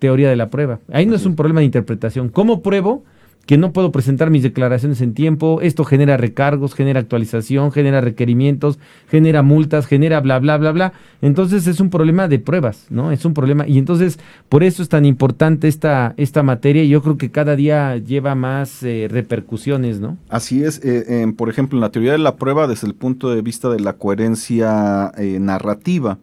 [0.00, 0.80] Teoría de la prueba.
[0.92, 2.28] Ahí no es un problema de interpretación.
[2.28, 3.04] ¿Cómo pruebo?
[3.46, 8.78] Que no puedo presentar mis declaraciones en tiempo, esto genera recargos, genera actualización, genera requerimientos,
[9.08, 10.92] genera multas, genera bla, bla, bla, bla.
[11.22, 13.10] Entonces es un problema de pruebas, ¿no?
[13.10, 13.66] Es un problema.
[13.66, 17.56] Y entonces por eso es tan importante esta, esta materia y yo creo que cada
[17.56, 20.18] día lleva más eh, repercusiones, ¿no?
[20.28, 20.80] Así es.
[20.84, 23.80] Eh, por ejemplo, en la teoría de la prueba, desde el punto de vista de
[23.80, 26.18] la coherencia eh, narrativa,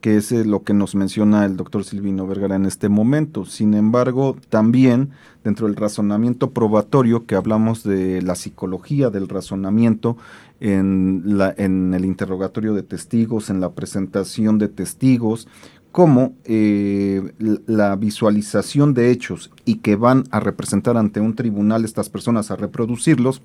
[0.00, 3.44] que es eh, lo que nos menciona el doctor Silvino Vergara en este momento.
[3.44, 5.10] Sin embargo, también
[5.44, 10.16] dentro del razonamiento probatorio, que hablamos de la psicología del razonamiento
[10.60, 15.48] en, el interrogatorio de testigos, en la presentación de testigos,
[15.92, 17.32] como eh,
[17.66, 22.56] la visualización de hechos y que van a representar ante un tribunal estas personas a
[22.56, 23.42] reproducirlos,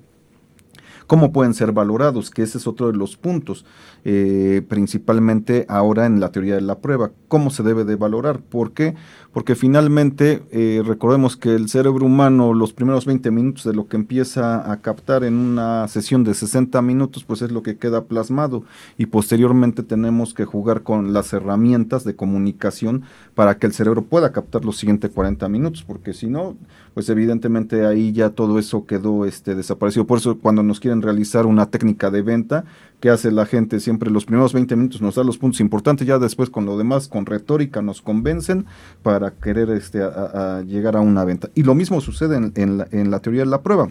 [1.06, 3.64] cómo pueden ser valorados, que ese es otro de los puntos,
[4.04, 8.72] eh, principalmente ahora en la teoría de la prueba, cómo se debe de valorar, ¿por
[8.72, 8.94] qué?
[9.32, 13.96] Porque finalmente eh, recordemos que el cerebro humano los primeros 20 minutos de lo que
[13.96, 18.64] empieza a captar en una sesión de 60 minutos, pues es lo que queda plasmado
[18.96, 23.02] y posteriormente tenemos que jugar con las herramientas de comunicación
[23.34, 26.56] para que el cerebro pueda captar los siguientes 40 minutos, porque si no,
[26.96, 30.06] pues evidentemente ahí ya todo eso quedó este, desaparecido.
[30.06, 32.64] Por eso cuando nos quieren realizar una técnica de venta,
[33.00, 36.18] que hace la gente siempre los primeros 20 minutos nos da los puntos importantes, ya
[36.18, 38.64] después con lo demás, con retórica nos convencen
[39.02, 41.50] para querer este, a, llegar a una venta.
[41.54, 43.90] Y lo mismo sucede en, la, teoría de la prueba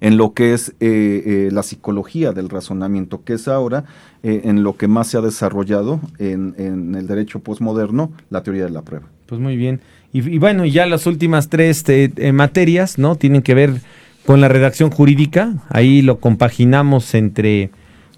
[0.00, 3.84] en lo que es eh, eh, la psicología del razonamiento, que es ahora
[4.22, 8.64] eh, en lo que más se ha desarrollado en, en el derecho postmoderno, la teoría
[8.64, 9.08] de la prueba.
[9.26, 9.80] Pues muy bien.
[10.12, 13.16] Y, bueno, ya las últimas tres eh, eh, materias, ¿no?
[13.16, 13.80] Tienen que ver
[14.26, 15.54] con la redacción jurídica.
[15.70, 17.70] Ahí lo compaginamos entre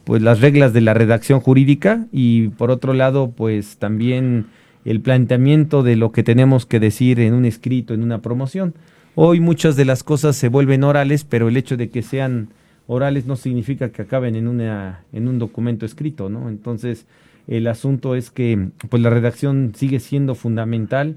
[0.03, 4.47] pues las reglas de la redacción jurídica y por otro lado, pues también
[4.85, 8.75] el planteamiento de lo que tenemos que decir en un escrito, en una promoción.
[9.15, 12.49] Hoy muchas de las cosas se vuelven orales, pero el hecho de que sean
[12.87, 16.49] orales no significa que acaben en una en un documento escrito, ¿no?
[16.49, 17.07] Entonces,
[17.47, 21.17] el asunto es que pues la redacción sigue siendo fundamental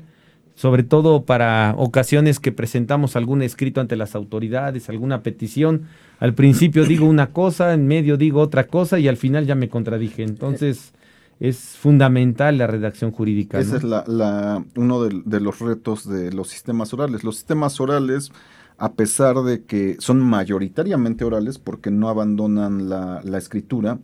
[0.57, 5.83] sobre todo para ocasiones que presentamos algún escrito ante las autoridades, alguna petición.
[6.19, 9.69] Al principio digo una cosa, en medio digo otra cosa y al final ya me
[9.69, 10.23] contradije.
[10.23, 10.93] Entonces
[11.39, 13.59] es fundamental la redacción jurídica.
[13.59, 17.23] Ese es la, uno de, los retos de los sistemas orales.
[17.23, 18.31] Los sistemas orales,
[18.79, 23.99] a pesar de que son mayoritariamente orales porque no abandonan la, la escritura,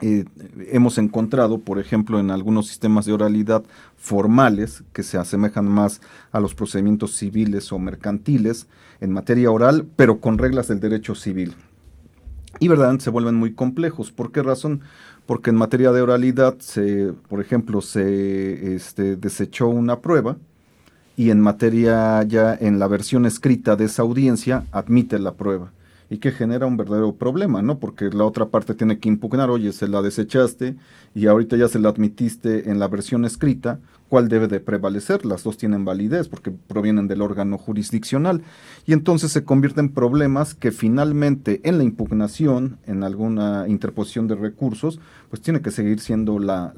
[0.00, 3.64] hemos encontrado, por ejemplo, en algunos sistemas de oralidad
[3.96, 6.00] formales que se asemejan más
[6.32, 8.66] a los procedimientos civiles o mercantiles
[9.00, 11.54] en materia oral, pero con reglas del derecho civil.
[12.60, 14.10] Y verdaderamente se vuelven muy complejos.
[14.10, 14.80] ¿Por qué razón?
[15.26, 20.36] Porque en materia de oralidad, se, por ejemplo, se este, desechó una prueba
[21.16, 25.72] y en materia ya en la versión escrita de esa audiencia admite la prueba
[26.10, 27.78] y que genera un verdadero problema, ¿no?
[27.78, 30.76] Porque la otra parte tiene que impugnar, oye, se la desechaste
[31.14, 35.26] y ahorita ya se la admitiste en la versión escrita, ¿cuál debe de prevalecer?
[35.26, 38.42] Las dos tienen validez porque provienen del órgano jurisdiccional
[38.86, 44.34] y entonces se convierten en problemas que finalmente en la impugnación, en alguna interposición de
[44.34, 46.72] recursos, pues tiene que seguir siendo la,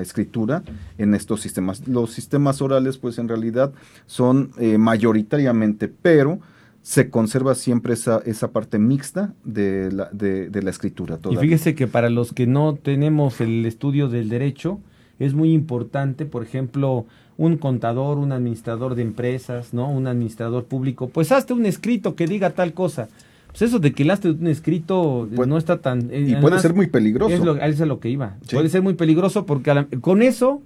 [0.00, 0.62] escritura
[0.98, 1.86] en estos sistemas.
[1.88, 3.72] Los sistemas orales, pues en realidad
[4.06, 6.40] son eh, mayoritariamente, pero
[6.86, 11.18] se conserva siempre esa, esa parte mixta de la, de, la escritura.
[11.28, 14.78] Y fíjese que para los que no tenemos el estudio del derecho,
[15.18, 17.04] es muy importante, por ejemplo,
[17.38, 19.90] un contador, un administrador de empresas, ¿no?
[19.90, 23.08] Un administrador público, pues hazte un escrito que diga tal cosa.
[23.48, 26.08] Pues eso de que le hazte un escrito no está tan...
[26.12, 27.34] Eh, y puede ser muy peligroso.
[27.34, 28.36] Es lo, es lo que iba.
[28.48, 30.62] Puede ser muy peligroso porque con eso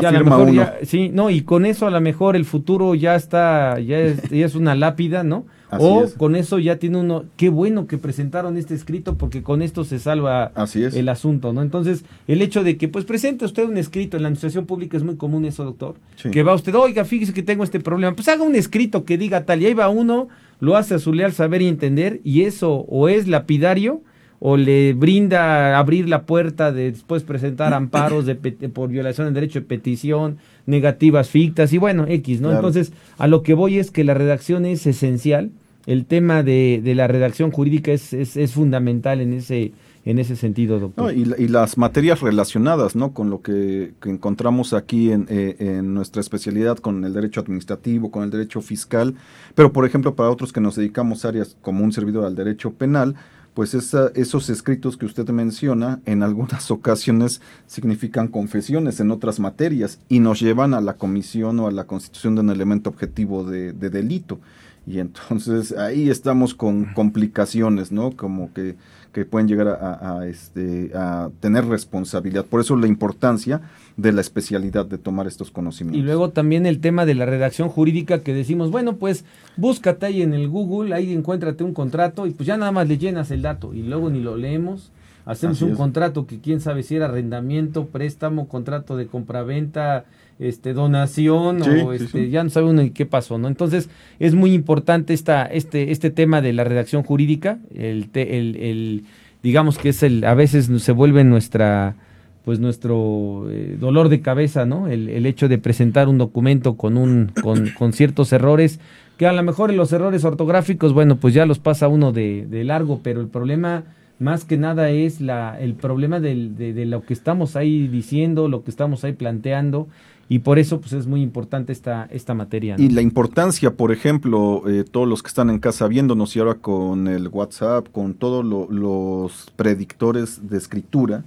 [0.00, 2.94] ya a lo mejor Ya, sí, no, y con eso a lo mejor el futuro
[2.94, 5.46] ya está, ya es, ya es una lápida, ¿no?
[5.78, 9.84] o con eso ya tiene uno, qué bueno que presentaron este escrito porque con esto
[9.84, 11.62] se salva el asunto, ¿no?
[11.62, 15.02] Entonces, el hecho de que pues presente usted un escrito en la administración pública es
[15.02, 15.94] muy común eso, doctor.
[16.32, 19.44] Que va usted, oiga, fíjese que tengo este problema, pues haga un escrito que diga
[19.44, 22.84] tal, y ahí va uno, lo hace a su leal saber y entender, y eso
[22.88, 24.02] o es lapidario
[24.40, 29.60] o le brinda abrir la puerta de después presentar amparos de, por violación del derecho
[29.60, 32.50] de petición, negativas fictas y bueno, X, ¿no?
[32.50, 35.50] Entonces, a lo que voy es que la redacción es esencial,
[35.86, 39.72] el tema de, de la redacción jurídica es, es, es fundamental en ese
[40.04, 41.12] en ese sentido, doctor.
[41.12, 43.12] y, las materias relacionadas, ¿no?
[43.12, 48.24] Con lo que, encontramos aquí en, eh, en, nuestra especialidad, con el derecho administrativo, con
[48.24, 49.14] el derecho fiscal,
[49.54, 52.72] pero por ejemplo para otros que nos dedicamos a áreas como un servidor al derecho
[52.72, 53.14] penal,
[53.54, 60.20] pues esos escritos que usted menciona en algunas ocasiones significan confesiones en otras materias y
[60.20, 63.90] nos llevan a la comisión o a la constitución de un elemento objetivo de, de
[63.90, 64.40] delito.
[64.86, 68.12] Y entonces ahí estamos con complicaciones, ¿no?
[68.16, 68.76] Como que
[69.12, 72.44] que pueden llegar a, este, a tener responsabilidad.
[72.44, 73.60] Por eso la importancia
[74.00, 76.00] de la especialidad de tomar estos conocimientos.
[76.00, 79.24] Y luego también el tema de la redacción jurídica que decimos, bueno, pues
[79.56, 82.98] búscate ahí en el Google, ahí encuéntrate un contrato y pues ya nada más le
[82.98, 84.90] llenas el dato y luego ni lo leemos.
[85.26, 90.06] Hacemos un contrato que quién sabe si era arrendamiento, préstamo, contrato de compraventa,
[90.40, 93.46] este donación o este ya no sabe uno ni qué pasó, ¿no?
[93.46, 99.04] Entonces, es muy importante esta este este tema de la redacción jurídica, el el, el
[99.42, 101.96] digamos que es el a veces se vuelve nuestra
[102.44, 104.88] pues nuestro eh, dolor de cabeza, ¿no?
[104.88, 108.80] El, el, hecho de presentar un documento con un con, con, ciertos errores
[109.18, 112.46] que a lo mejor en los errores ortográficos, bueno, pues ya los pasa uno de,
[112.48, 113.84] de largo, pero el problema
[114.18, 118.48] más que nada es la, el problema del, de, de, lo que estamos ahí diciendo,
[118.48, 119.88] lo que estamos ahí planteando
[120.30, 122.76] y por eso pues es muy importante esta, esta materia.
[122.78, 126.54] Y la importancia, por ejemplo, eh, todos los que están en casa viéndonos y ahora
[126.54, 131.24] con el WhatsApp, con todos los predictores de escritura,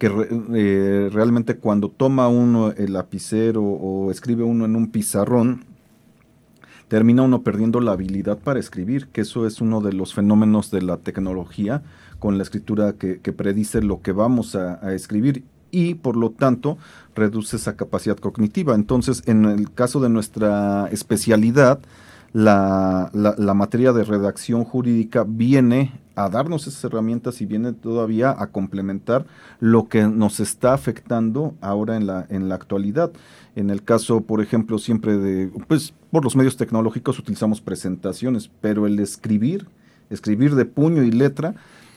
[0.00, 0.10] que
[0.54, 5.66] eh, realmente cuando toma uno el lapicero o escribe uno en un pizarrón,
[6.88, 10.80] termina uno perdiendo la habilidad para escribir, que eso es uno de los fenómenos de
[10.80, 11.82] la tecnología
[12.18, 16.78] con la escritura que, predice lo que vamos a escribir y por lo tanto
[17.14, 18.74] reduce esa capacidad cognitiva.
[18.74, 21.78] Entonces, en el caso de nuestra especialidad,
[22.32, 28.48] la, la, materia de redacción jurídica viene a darnos esas herramientas y viene todavía a
[28.48, 29.26] complementar
[29.58, 33.10] lo que nos está afectando ahora en la, en la actualidad.
[33.56, 38.86] En el caso, por ejemplo, siempre de, pues por los medios tecnológicos utilizamos presentaciones, pero
[38.86, 39.66] el escribir,
[40.08, 41.54] escribir de puño y letra,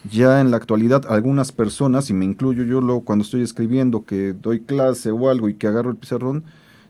[0.10, 4.34] ya en la actualidad algunas personas, y me incluyo yo luego cuando estoy escribiendo, que
[4.34, 6.43] doy clase o algo y que agarro el pizarrón,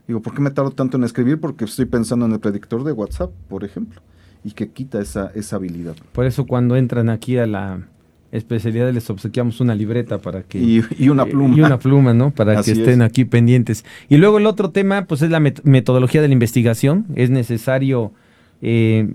[0.06, 1.40] digo, ¿por qué me tardo tanto en escribir?
[1.40, 4.00] Porque estoy pensando en el predictor de WhatsApp, por ejemplo,
[4.42, 5.96] y que quita esa, esa habilidad.
[6.12, 7.80] Por eso cuando entran aquí a la
[8.32, 10.58] especialidad les obsequiamos una libreta para que...
[10.58, 11.56] Y, una pluma.
[11.56, 12.32] Y una pluma, ¿no?
[12.32, 13.84] Para que estén aquí pendientes.
[14.08, 17.06] Y luego el otro tema, pues es la metodología de la investigación.
[17.14, 18.12] Es necesario...
[18.60, 19.14] Eh,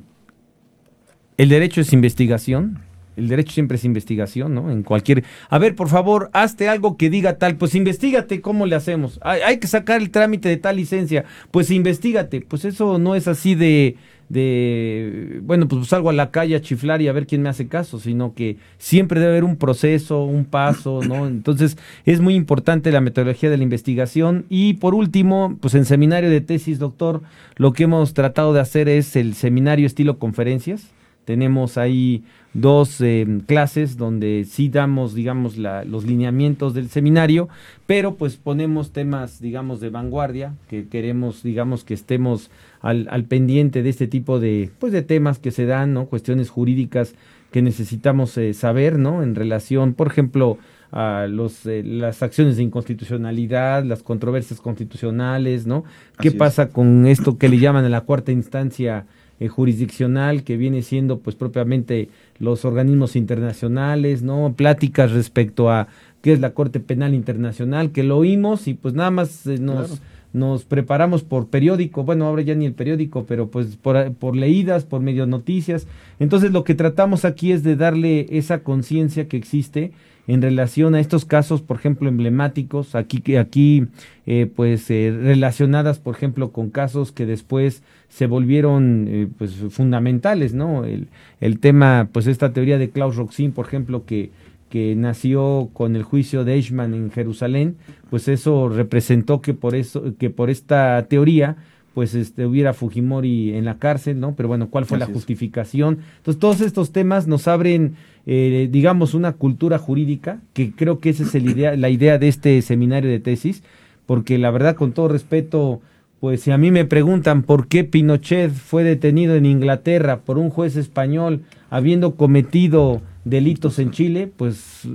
[1.38, 2.80] el derecho es investigación,
[3.20, 4.72] el derecho siempre es investigación, ¿no?
[4.72, 5.24] En cualquier...
[5.50, 9.20] A ver, por favor, hazte algo que diga tal, pues investigate cómo le hacemos.
[9.22, 12.42] Hay, que sacar el trámite de tal licencia, pues investigate.
[12.42, 13.98] Pues eso no es así de,
[14.30, 17.68] de, bueno, pues salgo a la calle a chiflar y a ver quién me hace
[17.68, 21.28] caso, sino que siempre debe haber un proceso, un paso, ¿no?
[21.28, 24.46] Entonces es muy importante la metodología de la investigación.
[24.50, 27.22] Y por último, pues en seminario de tesis, doctor,
[27.58, 30.94] lo que hemos tratado de hacer es el seminario estilo conferencias
[31.30, 37.48] tenemos ahí dos eh, clases donde sí damos, digamos, la, los lineamientos del seminario,
[37.86, 42.50] pero pues ponemos temas, digamos, de vanguardia, que queremos, digamos, que estemos
[42.82, 46.06] al, al pendiente de este tipo de, pues, de temas que se dan, ¿no?
[46.06, 47.14] Cuestiones jurídicas
[47.52, 49.24] que necesitamos eh, saber, ¿no?
[49.24, 50.58] En relación, por ejemplo,
[50.92, 55.84] a los, eh, las acciones de inconstitucionalidad, las controversias constitucionales, ¿no?
[56.20, 59.06] ¿Qué pasa con esto que le llaman en la cuarta instancia
[59.40, 62.10] eh, jurisdiccional que viene siendo pues propiamente
[62.40, 64.54] los organismos internacionales, ¿no?
[64.56, 65.88] Pláticas respecto a
[66.22, 70.02] qué es la Corte Penal Internacional, que lo oímos y pues nada más eh, nos,
[70.34, 74.86] nos preparamos por periódico, bueno, ahora ya ni el periódico, pero pues por, por leídas,
[74.86, 75.88] por medio noticias.
[76.20, 79.92] Entonces lo que tratamos aquí es de darle esa conciencia que existe
[80.30, 83.88] en relación a estos casos, por ejemplo, emblemáticos, aquí, aquí
[84.28, 90.54] eh, pues eh, relacionadas, por ejemplo, con casos que después se volvieron eh, pues fundamentales,
[90.54, 90.86] ¿no?
[90.86, 91.08] El,
[91.42, 94.30] el, tema, pues esta teoría de Klaus Roxin, por ejemplo, que,
[94.70, 97.78] que nació con el juicio de Eichmann en Jerusalén,
[98.12, 101.58] pues eso representó que por eso, que por esta teoría,
[102.00, 104.34] pues este, hubiera Fujimori en la cárcel, ¿no?
[104.34, 105.98] Pero bueno, ¿cuál fue la justificación?
[106.16, 111.24] Entonces, todos estos temas nos abren eh, digamos, una cultura jurídica, que creo que esa
[111.24, 113.64] es el idea, la idea de este seminario de tesis,
[114.06, 115.82] porque la verdad, con todo respeto,
[116.22, 120.52] pues si a mí me preguntan por qué Pinochet fue detenido en Inglaterra por un
[120.52, 124.88] juez español habiendo cometido delitos en Chile, pues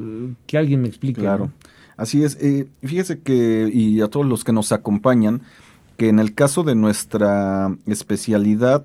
[0.47, 1.21] que alguien me explique.
[1.21, 1.51] Claro.
[1.99, 2.39] Así es.
[2.41, 5.43] Eh, fíjese que, y a todos los que nos acompañan,
[5.97, 8.85] que en el caso de nuestra especialidad,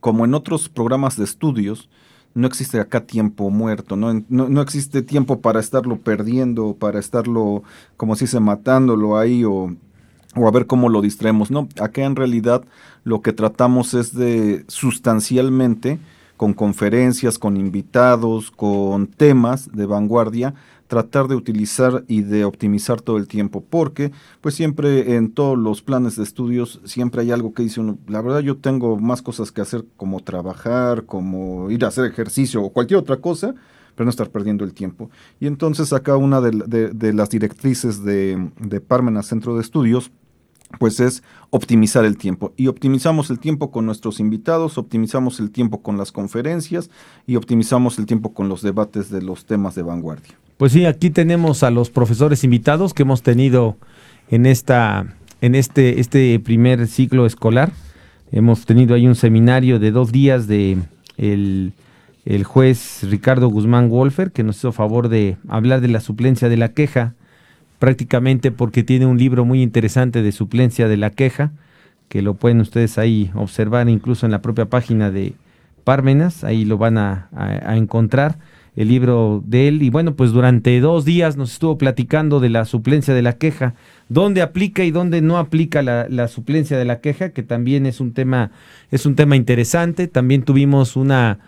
[0.00, 1.88] como en otros programas de estudios,
[2.34, 4.24] no existe acá tiempo muerto, ¿no?
[4.28, 7.64] No, existe tiempo para estarlo perdiendo, para estarlo,
[7.96, 9.74] como si se matándolo ahí o,
[10.36, 11.50] o a ver cómo lo distraemos.
[11.50, 12.64] No, acá en realidad
[13.02, 15.98] lo que tratamos es de sustancialmente,
[16.36, 20.54] con conferencias, con invitados, con temas de vanguardia,
[20.88, 24.10] tratar de utilizar y de optimizar todo el tiempo, porque
[24.40, 28.22] pues siempre en todos los planes de estudios siempre hay algo que dice uno, la
[28.22, 32.72] verdad yo tengo más cosas que hacer como trabajar, como ir a hacer ejercicio o
[32.72, 33.54] cualquier otra cosa,
[33.94, 35.10] pero no estar perdiendo el tiempo.
[35.40, 40.10] Y entonces acá una de, las directrices de, de Parmenas Centro de Estudios,
[40.78, 42.52] pues es optimizar el tiempo.
[42.56, 46.90] Y optimizamos el tiempo con nuestros invitados, optimizamos el tiempo con las conferencias
[47.26, 50.34] y optimizamos el tiempo con los debates de los temas de vanguardia.
[50.58, 53.76] Pues sí, aquí tenemos a los profesores invitados que hemos tenido
[54.28, 57.72] en esta en este este primer ciclo escolar.
[58.32, 60.78] Hemos tenido ahí un seminario de dos días de
[61.16, 61.72] el,
[62.44, 66.72] juez Ricardo Guzmán Wolfer, que nos hizo favor de hablar de la suplencia de la
[66.72, 67.14] queja,
[67.78, 71.52] prácticamente porque tiene un libro muy interesante de suplencia de la queja,
[72.08, 75.34] que lo pueden ustedes ahí observar incluso en la propia página de
[75.84, 77.28] Pármenas, ahí lo van a
[77.76, 78.38] encontrar
[78.78, 79.82] el libro de él.
[79.82, 83.74] Y bueno, pues durante dos días nos estuvo platicando de la suplencia de la queja,
[84.08, 88.12] dónde aplica y dónde no aplica la, suplencia de la queja, que también es un
[88.12, 88.52] tema,
[88.92, 90.06] es un tema interesante.
[90.06, 91.40] También tuvimos una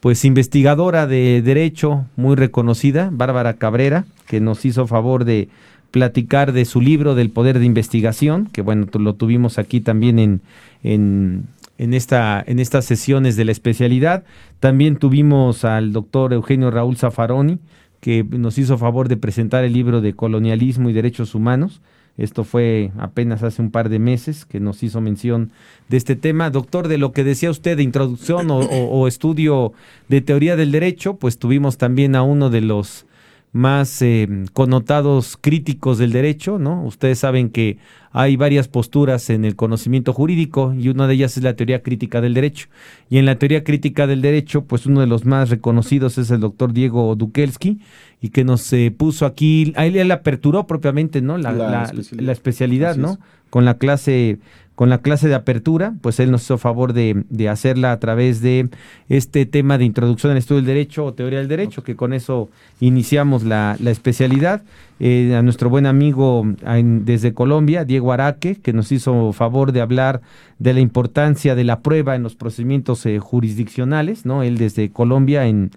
[0.00, 5.50] pues investigadora de derecho muy reconocida, Bárbara Cabrera, que nos hizo favor de
[5.90, 10.40] platicar de su libro del poder de investigación, que bueno, lo tuvimos aquí también en,
[10.82, 11.46] en
[11.78, 14.24] en, esta, en estas sesiones de la especialidad.
[14.60, 17.58] También tuvimos al doctor Eugenio Raúl Zaffaroni,
[18.00, 21.80] que nos hizo favor de presentar el libro de colonialismo y derechos humanos.
[22.16, 25.52] Esto fue apenas hace un par de meses que nos hizo mención
[25.88, 26.50] de este tema.
[26.50, 29.72] Doctor, de lo que decía usted de introducción o estudio
[30.08, 33.06] de teoría del derecho, pues tuvimos también a uno de los
[33.52, 36.84] más eh, connotados críticos del derecho, ¿no?
[36.84, 37.78] Ustedes saben que
[38.10, 42.20] hay varias posturas en el conocimiento jurídico y una de ellas es la teoría crítica
[42.20, 42.68] del derecho.
[43.10, 46.40] Y en la teoría crítica del derecho, pues uno de los más reconocidos es el
[46.40, 47.80] doctor Diego Dukelski
[48.20, 51.38] y que nos eh, puso aquí, a él, aperturó propiamente, ¿no?
[51.38, 53.18] La, la especialidad, ¿no?
[53.50, 54.38] Con la clase
[54.78, 58.68] con la clase de apertura, pues él nos hizo favor de, hacerla a través de
[59.08, 62.48] este tema de introducción al estudio del derecho o teoría del derecho, que con eso
[62.78, 64.62] iniciamos la, especialidad.
[65.00, 70.20] Eh, a nuestro buen amigo desde Colombia, Diego Araque, que nos hizo favor de hablar
[70.60, 74.44] de la importancia de la prueba en los procedimientos eh, jurisdiccionales, ¿no?
[74.44, 75.72] Él desde Colombia en,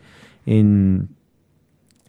[0.45, 1.07] en,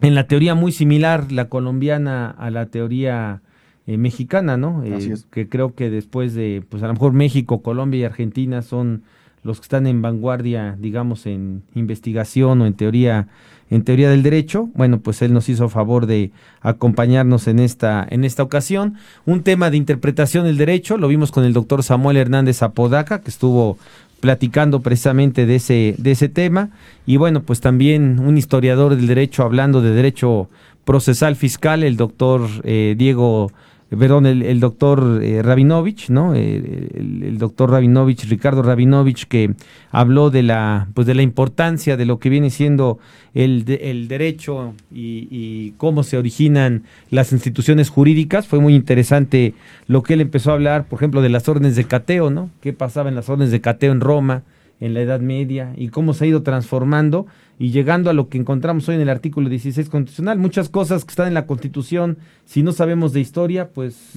[0.01, 3.41] en la teoría muy similar, la colombiana a la teoría
[3.85, 4.83] eh, mexicana, ¿no?
[4.83, 9.03] Eh, que creo que después de, pues a lo mejor México, Colombia y Argentina son
[9.43, 13.27] los que están en vanguardia, digamos, en investigación o en teoría,
[13.69, 14.69] en teoría del derecho.
[14.73, 16.31] Bueno, pues él nos hizo favor de
[16.61, 18.95] acompañarnos en esta, en esta ocasión.
[19.25, 23.29] Un tema de interpretación del derecho, lo vimos con el doctor Samuel Hernández Apodaca, que
[23.29, 23.77] estuvo
[24.21, 26.69] platicando precisamente de ese, de ese tema.
[27.05, 30.49] Y bueno, pues también un historiador del derecho hablando de derecho
[30.85, 33.51] procesal fiscal, el doctor eh, Diego
[33.97, 36.35] perdón, el, doctor eh, Rabinovich, ¿no?
[36.35, 39.53] Eh, el, doctor Rabinovich, Ricardo Rabinovich, que
[39.91, 42.99] habló de la, pues de la importancia de lo que viene siendo
[43.33, 48.47] el, el derecho y, cómo se originan las instituciones jurídicas.
[48.47, 49.53] Fue muy interesante
[49.87, 52.49] lo que él empezó a hablar, por ejemplo, de las órdenes de cateo, ¿no?
[52.61, 54.43] ¿Qué pasaba en las órdenes de cateo en Roma?
[54.83, 57.25] En la Edad Media y cómo se ha ido transformando
[57.57, 60.37] y llegando a lo que encontramos hoy en el artículo 16 constitucional.
[60.37, 64.11] Muchas cosas que están en la Constitución, si no sabemos de historia, pues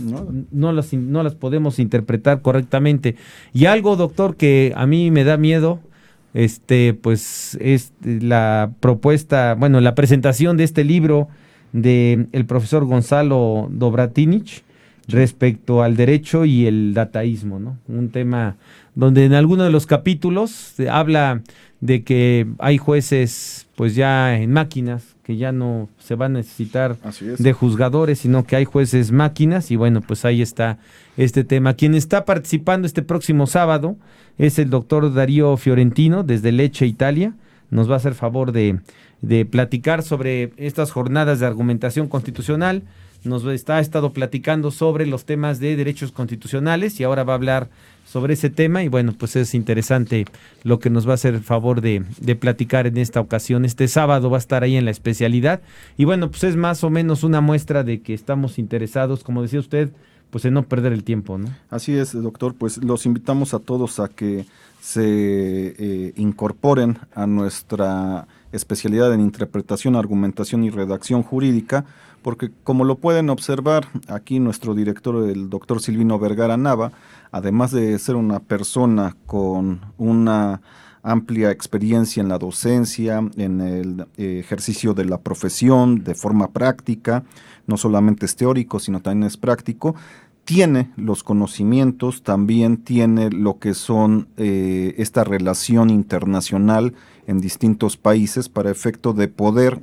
[0.50, 3.14] no, las, no las podemos interpretar correctamente.
[3.52, 5.78] Y algo, doctor, que a mí me da miedo,
[6.34, 11.28] este, pues es la propuesta, bueno, la presentación de este libro
[11.72, 14.64] de el profesor Gonzalo Dobratinich
[15.08, 17.78] respecto al derecho y el dataísmo, ¿no?
[17.86, 18.56] Un tema
[18.96, 21.42] donde en alguno de los capítulos se habla
[21.80, 26.96] de que hay jueces pues ya en máquinas, que ya no se va a necesitar
[27.20, 30.78] de juzgadores, sino que hay jueces máquinas y bueno, pues ahí está
[31.18, 31.74] este tema.
[31.74, 33.96] Quien está participando este próximo sábado
[34.38, 37.34] es el doctor Darío Fiorentino desde Leche, Italia.
[37.70, 38.80] Nos va a hacer favor de,
[39.20, 42.82] de platicar sobre estas jornadas de argumentación constitucional.
[43.24, 47.36] Nos está, ha estado platicando sobre los temas de derechos constitucionales y ahora va a
[47.36, 47.68] hablar
[48.16, 50.24] sobre ese tema y bueno, pues es interesante
[50.62, 53.66] lo que nos va a hacer favor de, de, platicar en esta ocasión.
[53.66, 55.60] Este sábado va a estar ahí en la especialidad
[55.98, 59.60] y bueno, pues es más o menos una muestra de que estamos interesados, como decía
[59.60, 59.90] usted,
[60.30, 61.48] pues en no perder el tiempo, ¿no?
[61.70, 64.46] Así es, doctor, pues los invitamos a todos a que
[64.80, 71.84] se eh, incorporen a nuestra especialidad en interpretación, argumentación y redacción jurídica,
[72.22, 76.92] porque como lo pueden observar aquí nuestro director, el doctor Silvino Vergara Nava,
[77.30, 80.60] además de ser una persona con una
[81.06, 87.22] amplia experiencia en la docencia, en el eh, ejercicio de la profesión de forma práctica,
[87.68, 89.94] no solamente es teórico, sino también es práctico,
[90.44, 96.94] tiene los conocimientos, también tiene lo que son eh, esta relación internacional
[97.28, 99.82] en distintos países para efecto de poder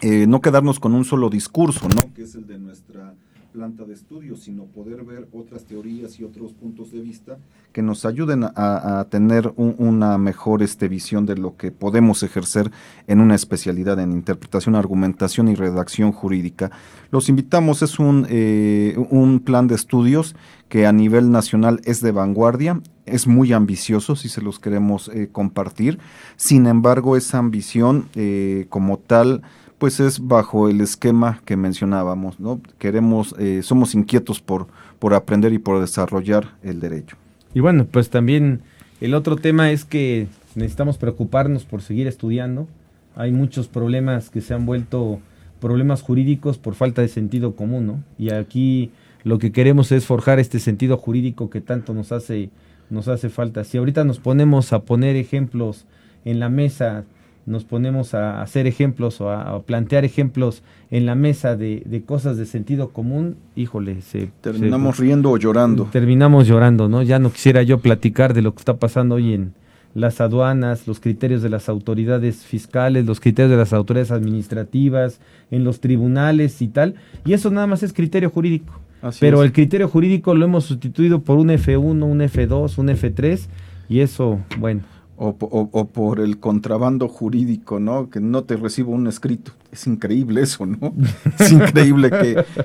[0.00, 2.14] eh, no quedarnos con un solo discurso, ¿no?
[2.14, 3.14] que es el de nuestra
[3.52, 7.38] planta de estudio, sino poder ver otras teorías y otros puntos de vista
[7.72, 12.70] que nos ayuden a, tener una mejor este, visión de lo que podemos ejercer
[13.06, 16.70] en una especialidad en interpretación, argumentación y redacción jurídica.
[17.10, 20.34] Los invitamos, es un, eh, un plan de estudios
[20.68, 25.28] que a nivel nacional es de vanguardia, es muy ambicioso si se los queremos eh,
[25.30, 25.98] compartir,
[26.36, 29.42] sin embargo esa ambición eh, como tal
[29.80, 32.60] pues es bajo el esquema que mencionábamos, ¿no?
[32.78, 34.66] Queremos, eh, somos inquietos por,
[34.98, 37.16] por aprender y por desarrollar el derecho.
[37.54, 38.60] Y bueno, pues también
[39.00, 42.68] el otro tema es que necesitamos preocuparnos por seguir estudiando.
[43.16, 45.18] Hay muchos problemas que se han vuelto
[45.60, 48.04] problemas jurídicos por falta de sentido común, ¿no?
[48.18, 48.90] Y aquí
[49.24, 52.50] lo que queremos es forjar este sentido jurídico que tanto nos hace,
[52.90, 53.64] nos hace falta.
[53.64, 55.86] Si ahorita nos ponemos a poner ejemplos
[56.26, 57.04] en la mesa
[57.46, 62.46] nos ponemos a hacer ejemplos o a, plantear ejemplos en la mesa de, cosas de
[62.46, 64.30] sentido común, híjole, se...
[64.40, 65.88] Terminamos riendo o llorando.
[65.90, 67.02] Terminamos llorando, ¿no?
[67.02, 69.54] Ya no quisiera yo platicar de lo que está pasando hoy en
[69.94, 75.20] las aduanas, los criterios de las autoridades fiscales, los criterios de las autoridades administrativas,
[75.50, 76.94] en los tribunales y tal.
[77.24, 78.80] Y eso nada más es criterio jurídico.
[79.18, 83.40] Pero el criterio jurídico lo hemos sustituido por un F1, un F2, un F3
[83.88, 84.82] y eso, bueno,
[85.22, 88.08] o, por el contrabando jurídico, ¿no?
[88.08, 89.52] Que no te recibo un escrito.
[89.70, 90.94] Es increíble eso, ¿no?
[91.38, 92.10] es increíble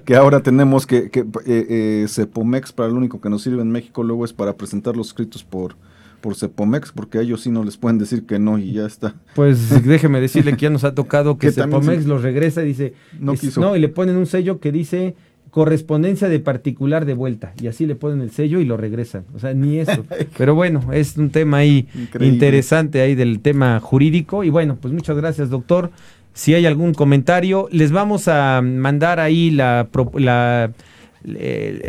[0.05, 2.27] que, ahora tenemos que, que eh, eh,
[2.73, 5.75] para lo único que nos sirve en México luego es para presentar los escritos por,
[6.21, 9.15] por Cepomex, porque a ellos sí no les pueden decir que no y ya está.
[9.35, 13.33] Pues déjeme decirle que ya nos ha tocado que, Cepomex los regresa y dice, no,
[13.57, 15.15] no, y le ponen un sello que dice
[15.55, 19.23] correspondencia de particular de vuelta y así le ponen el sello y lo regresan.
[19.33, 20.05] O sea, ni eso.
[20.37, 21.87] Pero bueno, es un tema ahí
[22.19, 25.91] interesante ahí del tema jurídico y bueno, pues muchas gracias, doctor.
[26.33, 30.73] Si hay algún comentario, les vamos a mandar ahí la, la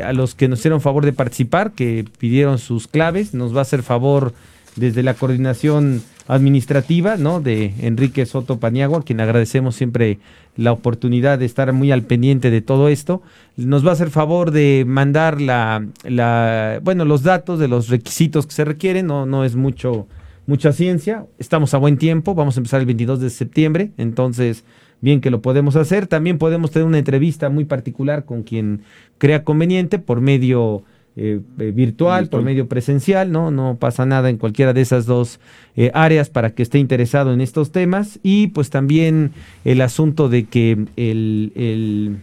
[0.05, 3.63] a los que nos hicieron favor de participar, que pidieron sus claves, nos va a
[3.63, 4.33] hacer favor
[4.77, 7.41] desde la coordinación administrativa, ¿no?
[7.41, 10.19] De Enrique Soto Paniagua, quien agradecemos siempre
[10.57, 13.23] la oportunidad de estar muy al pendiente de todo esto.
[13.57, 18.47] Nos va a hacer favor de mandar la, la bueno, los datos de los requisitos
[18.47, 20.07] que se requieren, no, no es mucho,
[20.47, 21.27] mucha ciencia.
[21.39, 24.65] Estamos a buen tiempo, vamos a empezar el 22 de septiembre, entonces
[25.01, 26.07] bien que lo podemos hacer.
[26.07, 28.83] También podemos tener una entrevista muy particular con quien
[29.19, 30.83] crea conveniente por medio
[31.19, 33.51] eh, eh, virtual, por medio presencial, ¿no?
[33.51, 35.41] No pasa nada en cualquiera de esas dos
[35.75, 38.21] eh, áreas para que esté interesado en estos temas.
[38.23, 39.33] Y pues también
[39.65, 42.19] el asunto de que el,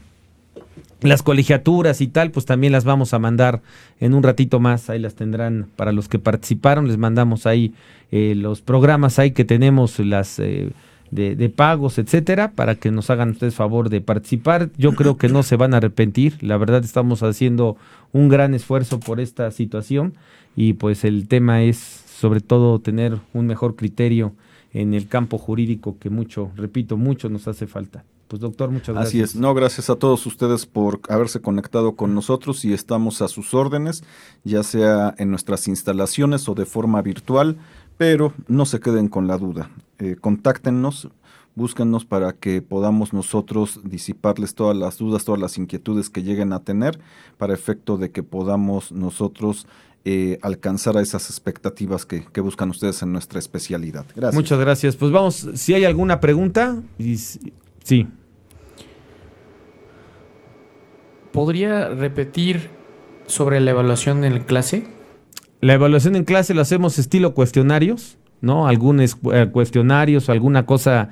[1.02, 3.64] las colegiaturas y tal, pues también las vamos a mandar
[4.00, 4.92] en un ratito más.
[4.92, 6.88] Ahí las tendrán para los que participaron.
[6.88, 7.74] Les mandamos ahí
[8.12, 10.40] los programas ahí que tenemos, las
[11.14, 14.70] de, pagos, etcétera, para que nos hagan ustedes favor de participar.
[14.78, 16.38] Yo creo que no se van a arrepentir.
[16.42, 17.78] La verdad estamos haciendo
[18.12, 20.16] un gran esfuerzo por esta situación
[20.56, 24.34] y pues el tema es sobre todo tener un mejor criterio
[24.72, 28.04] en el campo jurídico que mucho, repito, mucho nos hace falta.
[28.28, 29.10] Pues doctor, muchas gracias.
[29.10, 33.28] Así es, no, gracias a todos ustedes por haberse conectado con nosotros y estamos a
[33.28, 34.04] sus órdenes,
[34.44, 37.58] ya sea en nuestras instalaciones o de forma virtual
[37.98, 39.70] pero no se queden con la duda.
[40.00, 41.10] Eh, contáctenos,
[41.56, 46.60] búsquennos para que podamos nosotros disiparles todas las dudas, todas las inquietudes que lleguen a
[46.60, 47.00] tener,
[47.38, 49.68] para efecto de que podamos nosotros
[50.06, 54.06] eh, alcanzar a esas expectativas que, buscan ustedes en nuestra especialidad.
[54.16, 54.36] Gracias.
[54.36, 54.96] Muchas gracias.
[54.98, 56.82] Pues vamos, si hay alguna pregunta,
[57.84, 58.08] sí.
[61.32, 62.70] ¿Podría repetir
[63.28, 64.93] sobre la evaluación en clase?
[65.64, 68.68] La evaluación en clase lo hacemos estilo cuestionarios, ¿no?
[68.68, 71.08] Algunos eh, cuestionarios o alguna cosa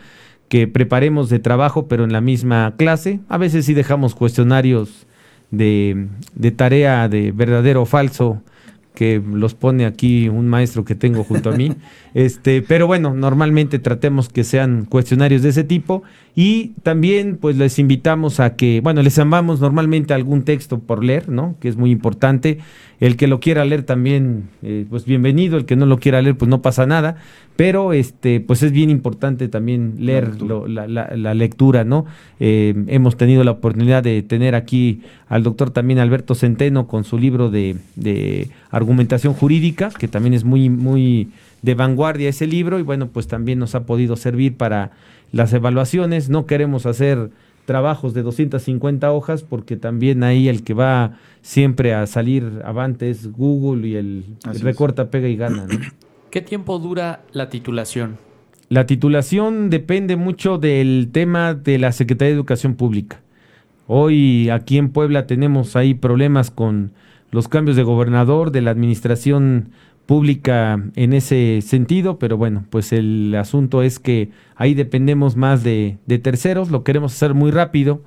[0.50, 3.22] que preparemos de trabajo, pero en la misma clase.
[3.30, 5.08] A veces sí dejamos cuestionarios
[5.52, 6.10] de,
[6.58, 8.42] tarea de verdadero o falso
[8.94, 11.72] que los pone aquí un maestro que tengo junto a mí.
[12.14, 16.04] Este, pero bueno, normalmente tratemos que sean cuestionarios de ese tipo
[16.36, 21.30] y también pues les invitamos a que, bueno, les amamos normalmente algún texto por leer,
[21.30, 21.56] ¿no?
[21.62, 22.60] Que es muy importante.
[23.00, 25.58] El que lo quiera leer también, eh, pues bienvenido.
[25.58, 27.16] El que no lo quiera leer, pues no pasa nada.
[27.56, 32.06] Pero este, pues es bien importante también leer la, lectura, ¿no?
[32.40, 37.20] Eh, hemos tenido la oportunidad de tener aquí al doctor también Alberto Centeno con su
[37.20, 41.30] libro de, de argumentación jurídica, que también es muy, muy
[41.62, 44.92] de vanguardia ese libro y bueno, pues también nos ha podido servir para
[45.32, 46.30] las evaluaciones.
[46.30, 47.30] No queremos hacer
[47.66, 53.32] trabajos de 250 hojas porque también ahí el que va siempre a salir avante es
[53.32, 54.26] Google y el,
[54.62, 55.68] recorta, pega y gana.
[56.32, 58.18] ¿Qué tiempo dura la titulación?
[58.70, 63.20] La titulación depende mucho del tema de la Secretaría de Educación Pública.
[63.86, 66.94] Hoy aquí en Puebla tenemos ahí problemas con
[67.32, 69.72] los cambios de gobernador, de la administración
[70.06, 75.98] pública en ese sentido, pero bueno, pues el asunto es que ahí dependemos más de,
[76.06, 78.04] de terceros, lo queremos hacer muy rápido,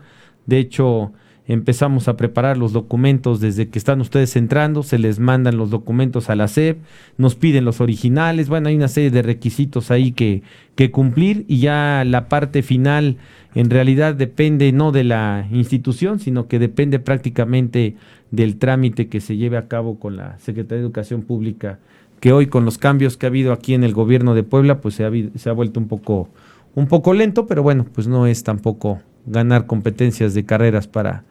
[0.46, 1.12] de hecho
[1.46, 6.30] empezamos a preparar los documentos desde que están ustedes entrando, se les mandan los documentos
[6.30, 6.78] a la SEP,
[7.18, 10.42] nos piden los originales, bueno, hay una serie de requisitos ahí que,
[10.74, 13.18] que cumplir y ya la parte final
[13.54, 17.96] en realidad depende no de la institución, sino que depende prácticamente
[18.30, 21.78] del trámite que se lleve a cabo con la Secretaría de Educación Pública,
[22.20, 24.94] que hoy con los cambios que ha habido aquí en el gobierno de Puebla, pues
[24.94, 26.30] se ha, se ha vuelto un poco,
[26.74, 31.24] un poco lento, pero bueno, pues no es tampoco ganar competencias de carreras para,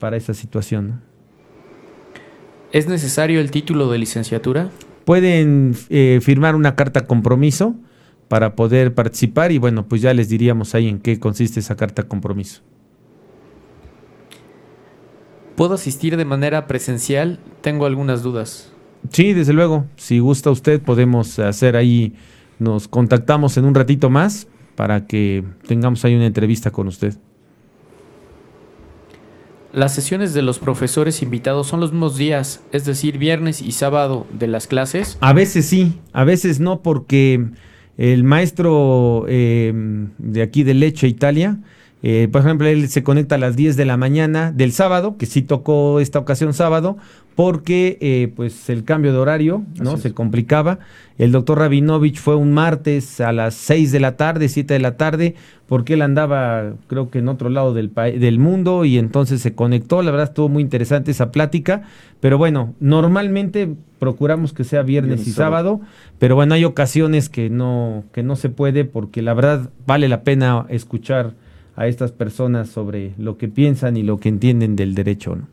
[0.00, 1.00] para esa situación.
[2.72, 4.70] ¿Es necesario el título de licenciatura?
[5.04, 7.76] Pueden eh, firmar una carta compromiso
[8.28, 12.04] para poder participar y bueno, pues ya les diríamos ahí en qué consiste esa carta
[12.04, 12.62] compromiso.
[15.56, 17.38] ¿Puedo asistir de manera presencial?
[17.60, 18.72] Tengo algunas dudas.
[19.10, 19.86] Sí, desde luego.
[19.96, 22.14] Si gusta usted, podemos hacer ahí,
[22.58, 24.46] nos contactamos en un ratito más
[24.76, 27.14] para que tengamos ahí una entrevista con usted.
[29.72, 34.26] Las sesiones de los profesores invitados son los mismos días, es decir, viernes y sábado
[34.32, 35.16] de las clases.
[35.20, 37.46] A veces sí, a veces no, porque
[37.96, 39.72] el maestro eh,
[40.18, 41.60] de aquí de Leche, Italia,
[42.02, 45.26] eh, por ejemplo, él se conecta a las 10 de la mañana del sábado, que
[45.26, 46.96] sí tocó esta ocasión sábado,
[47.34, 50.78] porque eh, pues el cambio de horario no se complicaba.
[51.18, 54.96] El doctor Rabinovich fue un martes a las 6 de la tarde, 7 de la
[54.96, 55.34] tarde,
[55.66, 60.02] porque él andaba creo que en otro lado del, del mundo y entonces se conectó.
[60.02, 61.82] La verdad estuvo muy interesante esa plática,
[62.20, 65.80] pero bueno, normalmente procuramos que sea viernes y sábado,
[66.18, 70.22] pero bueno, hay ocasiones que no, que no se puede porque la verdad vale la
[70.22, 71.34] pena escuchar
[71.80, 75.34] a estas personas sobre lo que piensan y lo que entienden del derecho.
[75.34, 75.48] ¿no?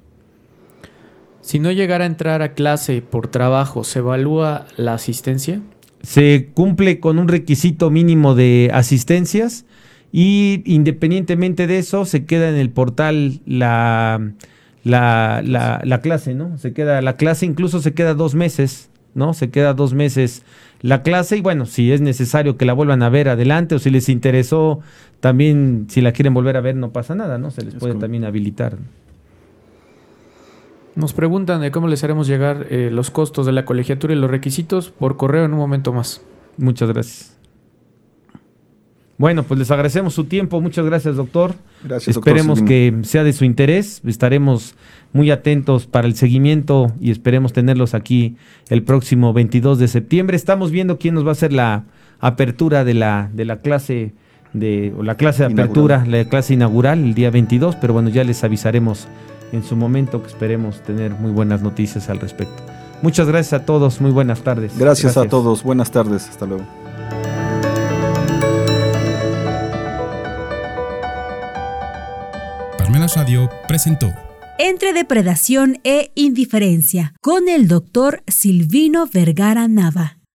[1.39, 5.61] Si no llegara a entrar a clase por trabajo, ¿se evalúa la asistencia?
[6.01, 9.65] Se cumple con un requisito mínimo de asistencias
[10.11, 14.33] y independientemente de eso se queda en el portal la,
[14.83, 16.57] la, la, la clase, ¿no?
[16.57, 19.33] Se queda la clase, incluso se queda dos meses, ¿no?
[19.33, 20.43] Se queda dos meses
[20.81, 23.89] la clase y bueno, si es necesario que la vuelvan a ver adelante o si
[23.89, 24.79] les interesó
[25.19, 27.51] también, si la quieren volver a ver, no pasa nada, ¿no?
[27.51, 28.77] Se les puede también habilitar.
[30.95, 34.31] Nos preguntan de cómo les haremos llegar eh, los costos de la colegiatura y los
[34.31, 36.21] requisitos por correo en un momento más.
[36.57, 37.36] Muchas gracias.
[39.17, 40.61] Bueno, pues les agradecemos su tiempo.
[40.61, 41.55] Muchas gracias, doctor.
[41.83, 44.01] Gracias, Esperemos que sea de su interés.
[44.05, 44.75] Estaremos
[45.11, 48.35] muy atentos para el seguimiento y esperemos tenerlos aquí
[48.69, 50.37] el próximo 22 de septiembre.
[50.37, 51.85] Estamos viendo quién nos va a hacer la
[52.19, 54.13] apertura de la, de la clase
[54.53, 58.43] de la clase de apertura, la clase inaugural el día 22, pero bueno, ya les
[58.43, 59.07] avisaremos
[59.51, 62.63] en su momento que esperemos tener muy buenas noticias al respecto.
[63.01, 64.73] Muchas gracias a todos, muy buenas tardes.
[64.77, 65.25] Gracias, gracias.
[65.25, 66.63] a todos, buenas tardes, hasta luego.
[72.97, 74.11] Parmenas Radio presentó
[74.57, 80.16] Entre depredación e indiferencia con el doctor Silvino Vergara Nava.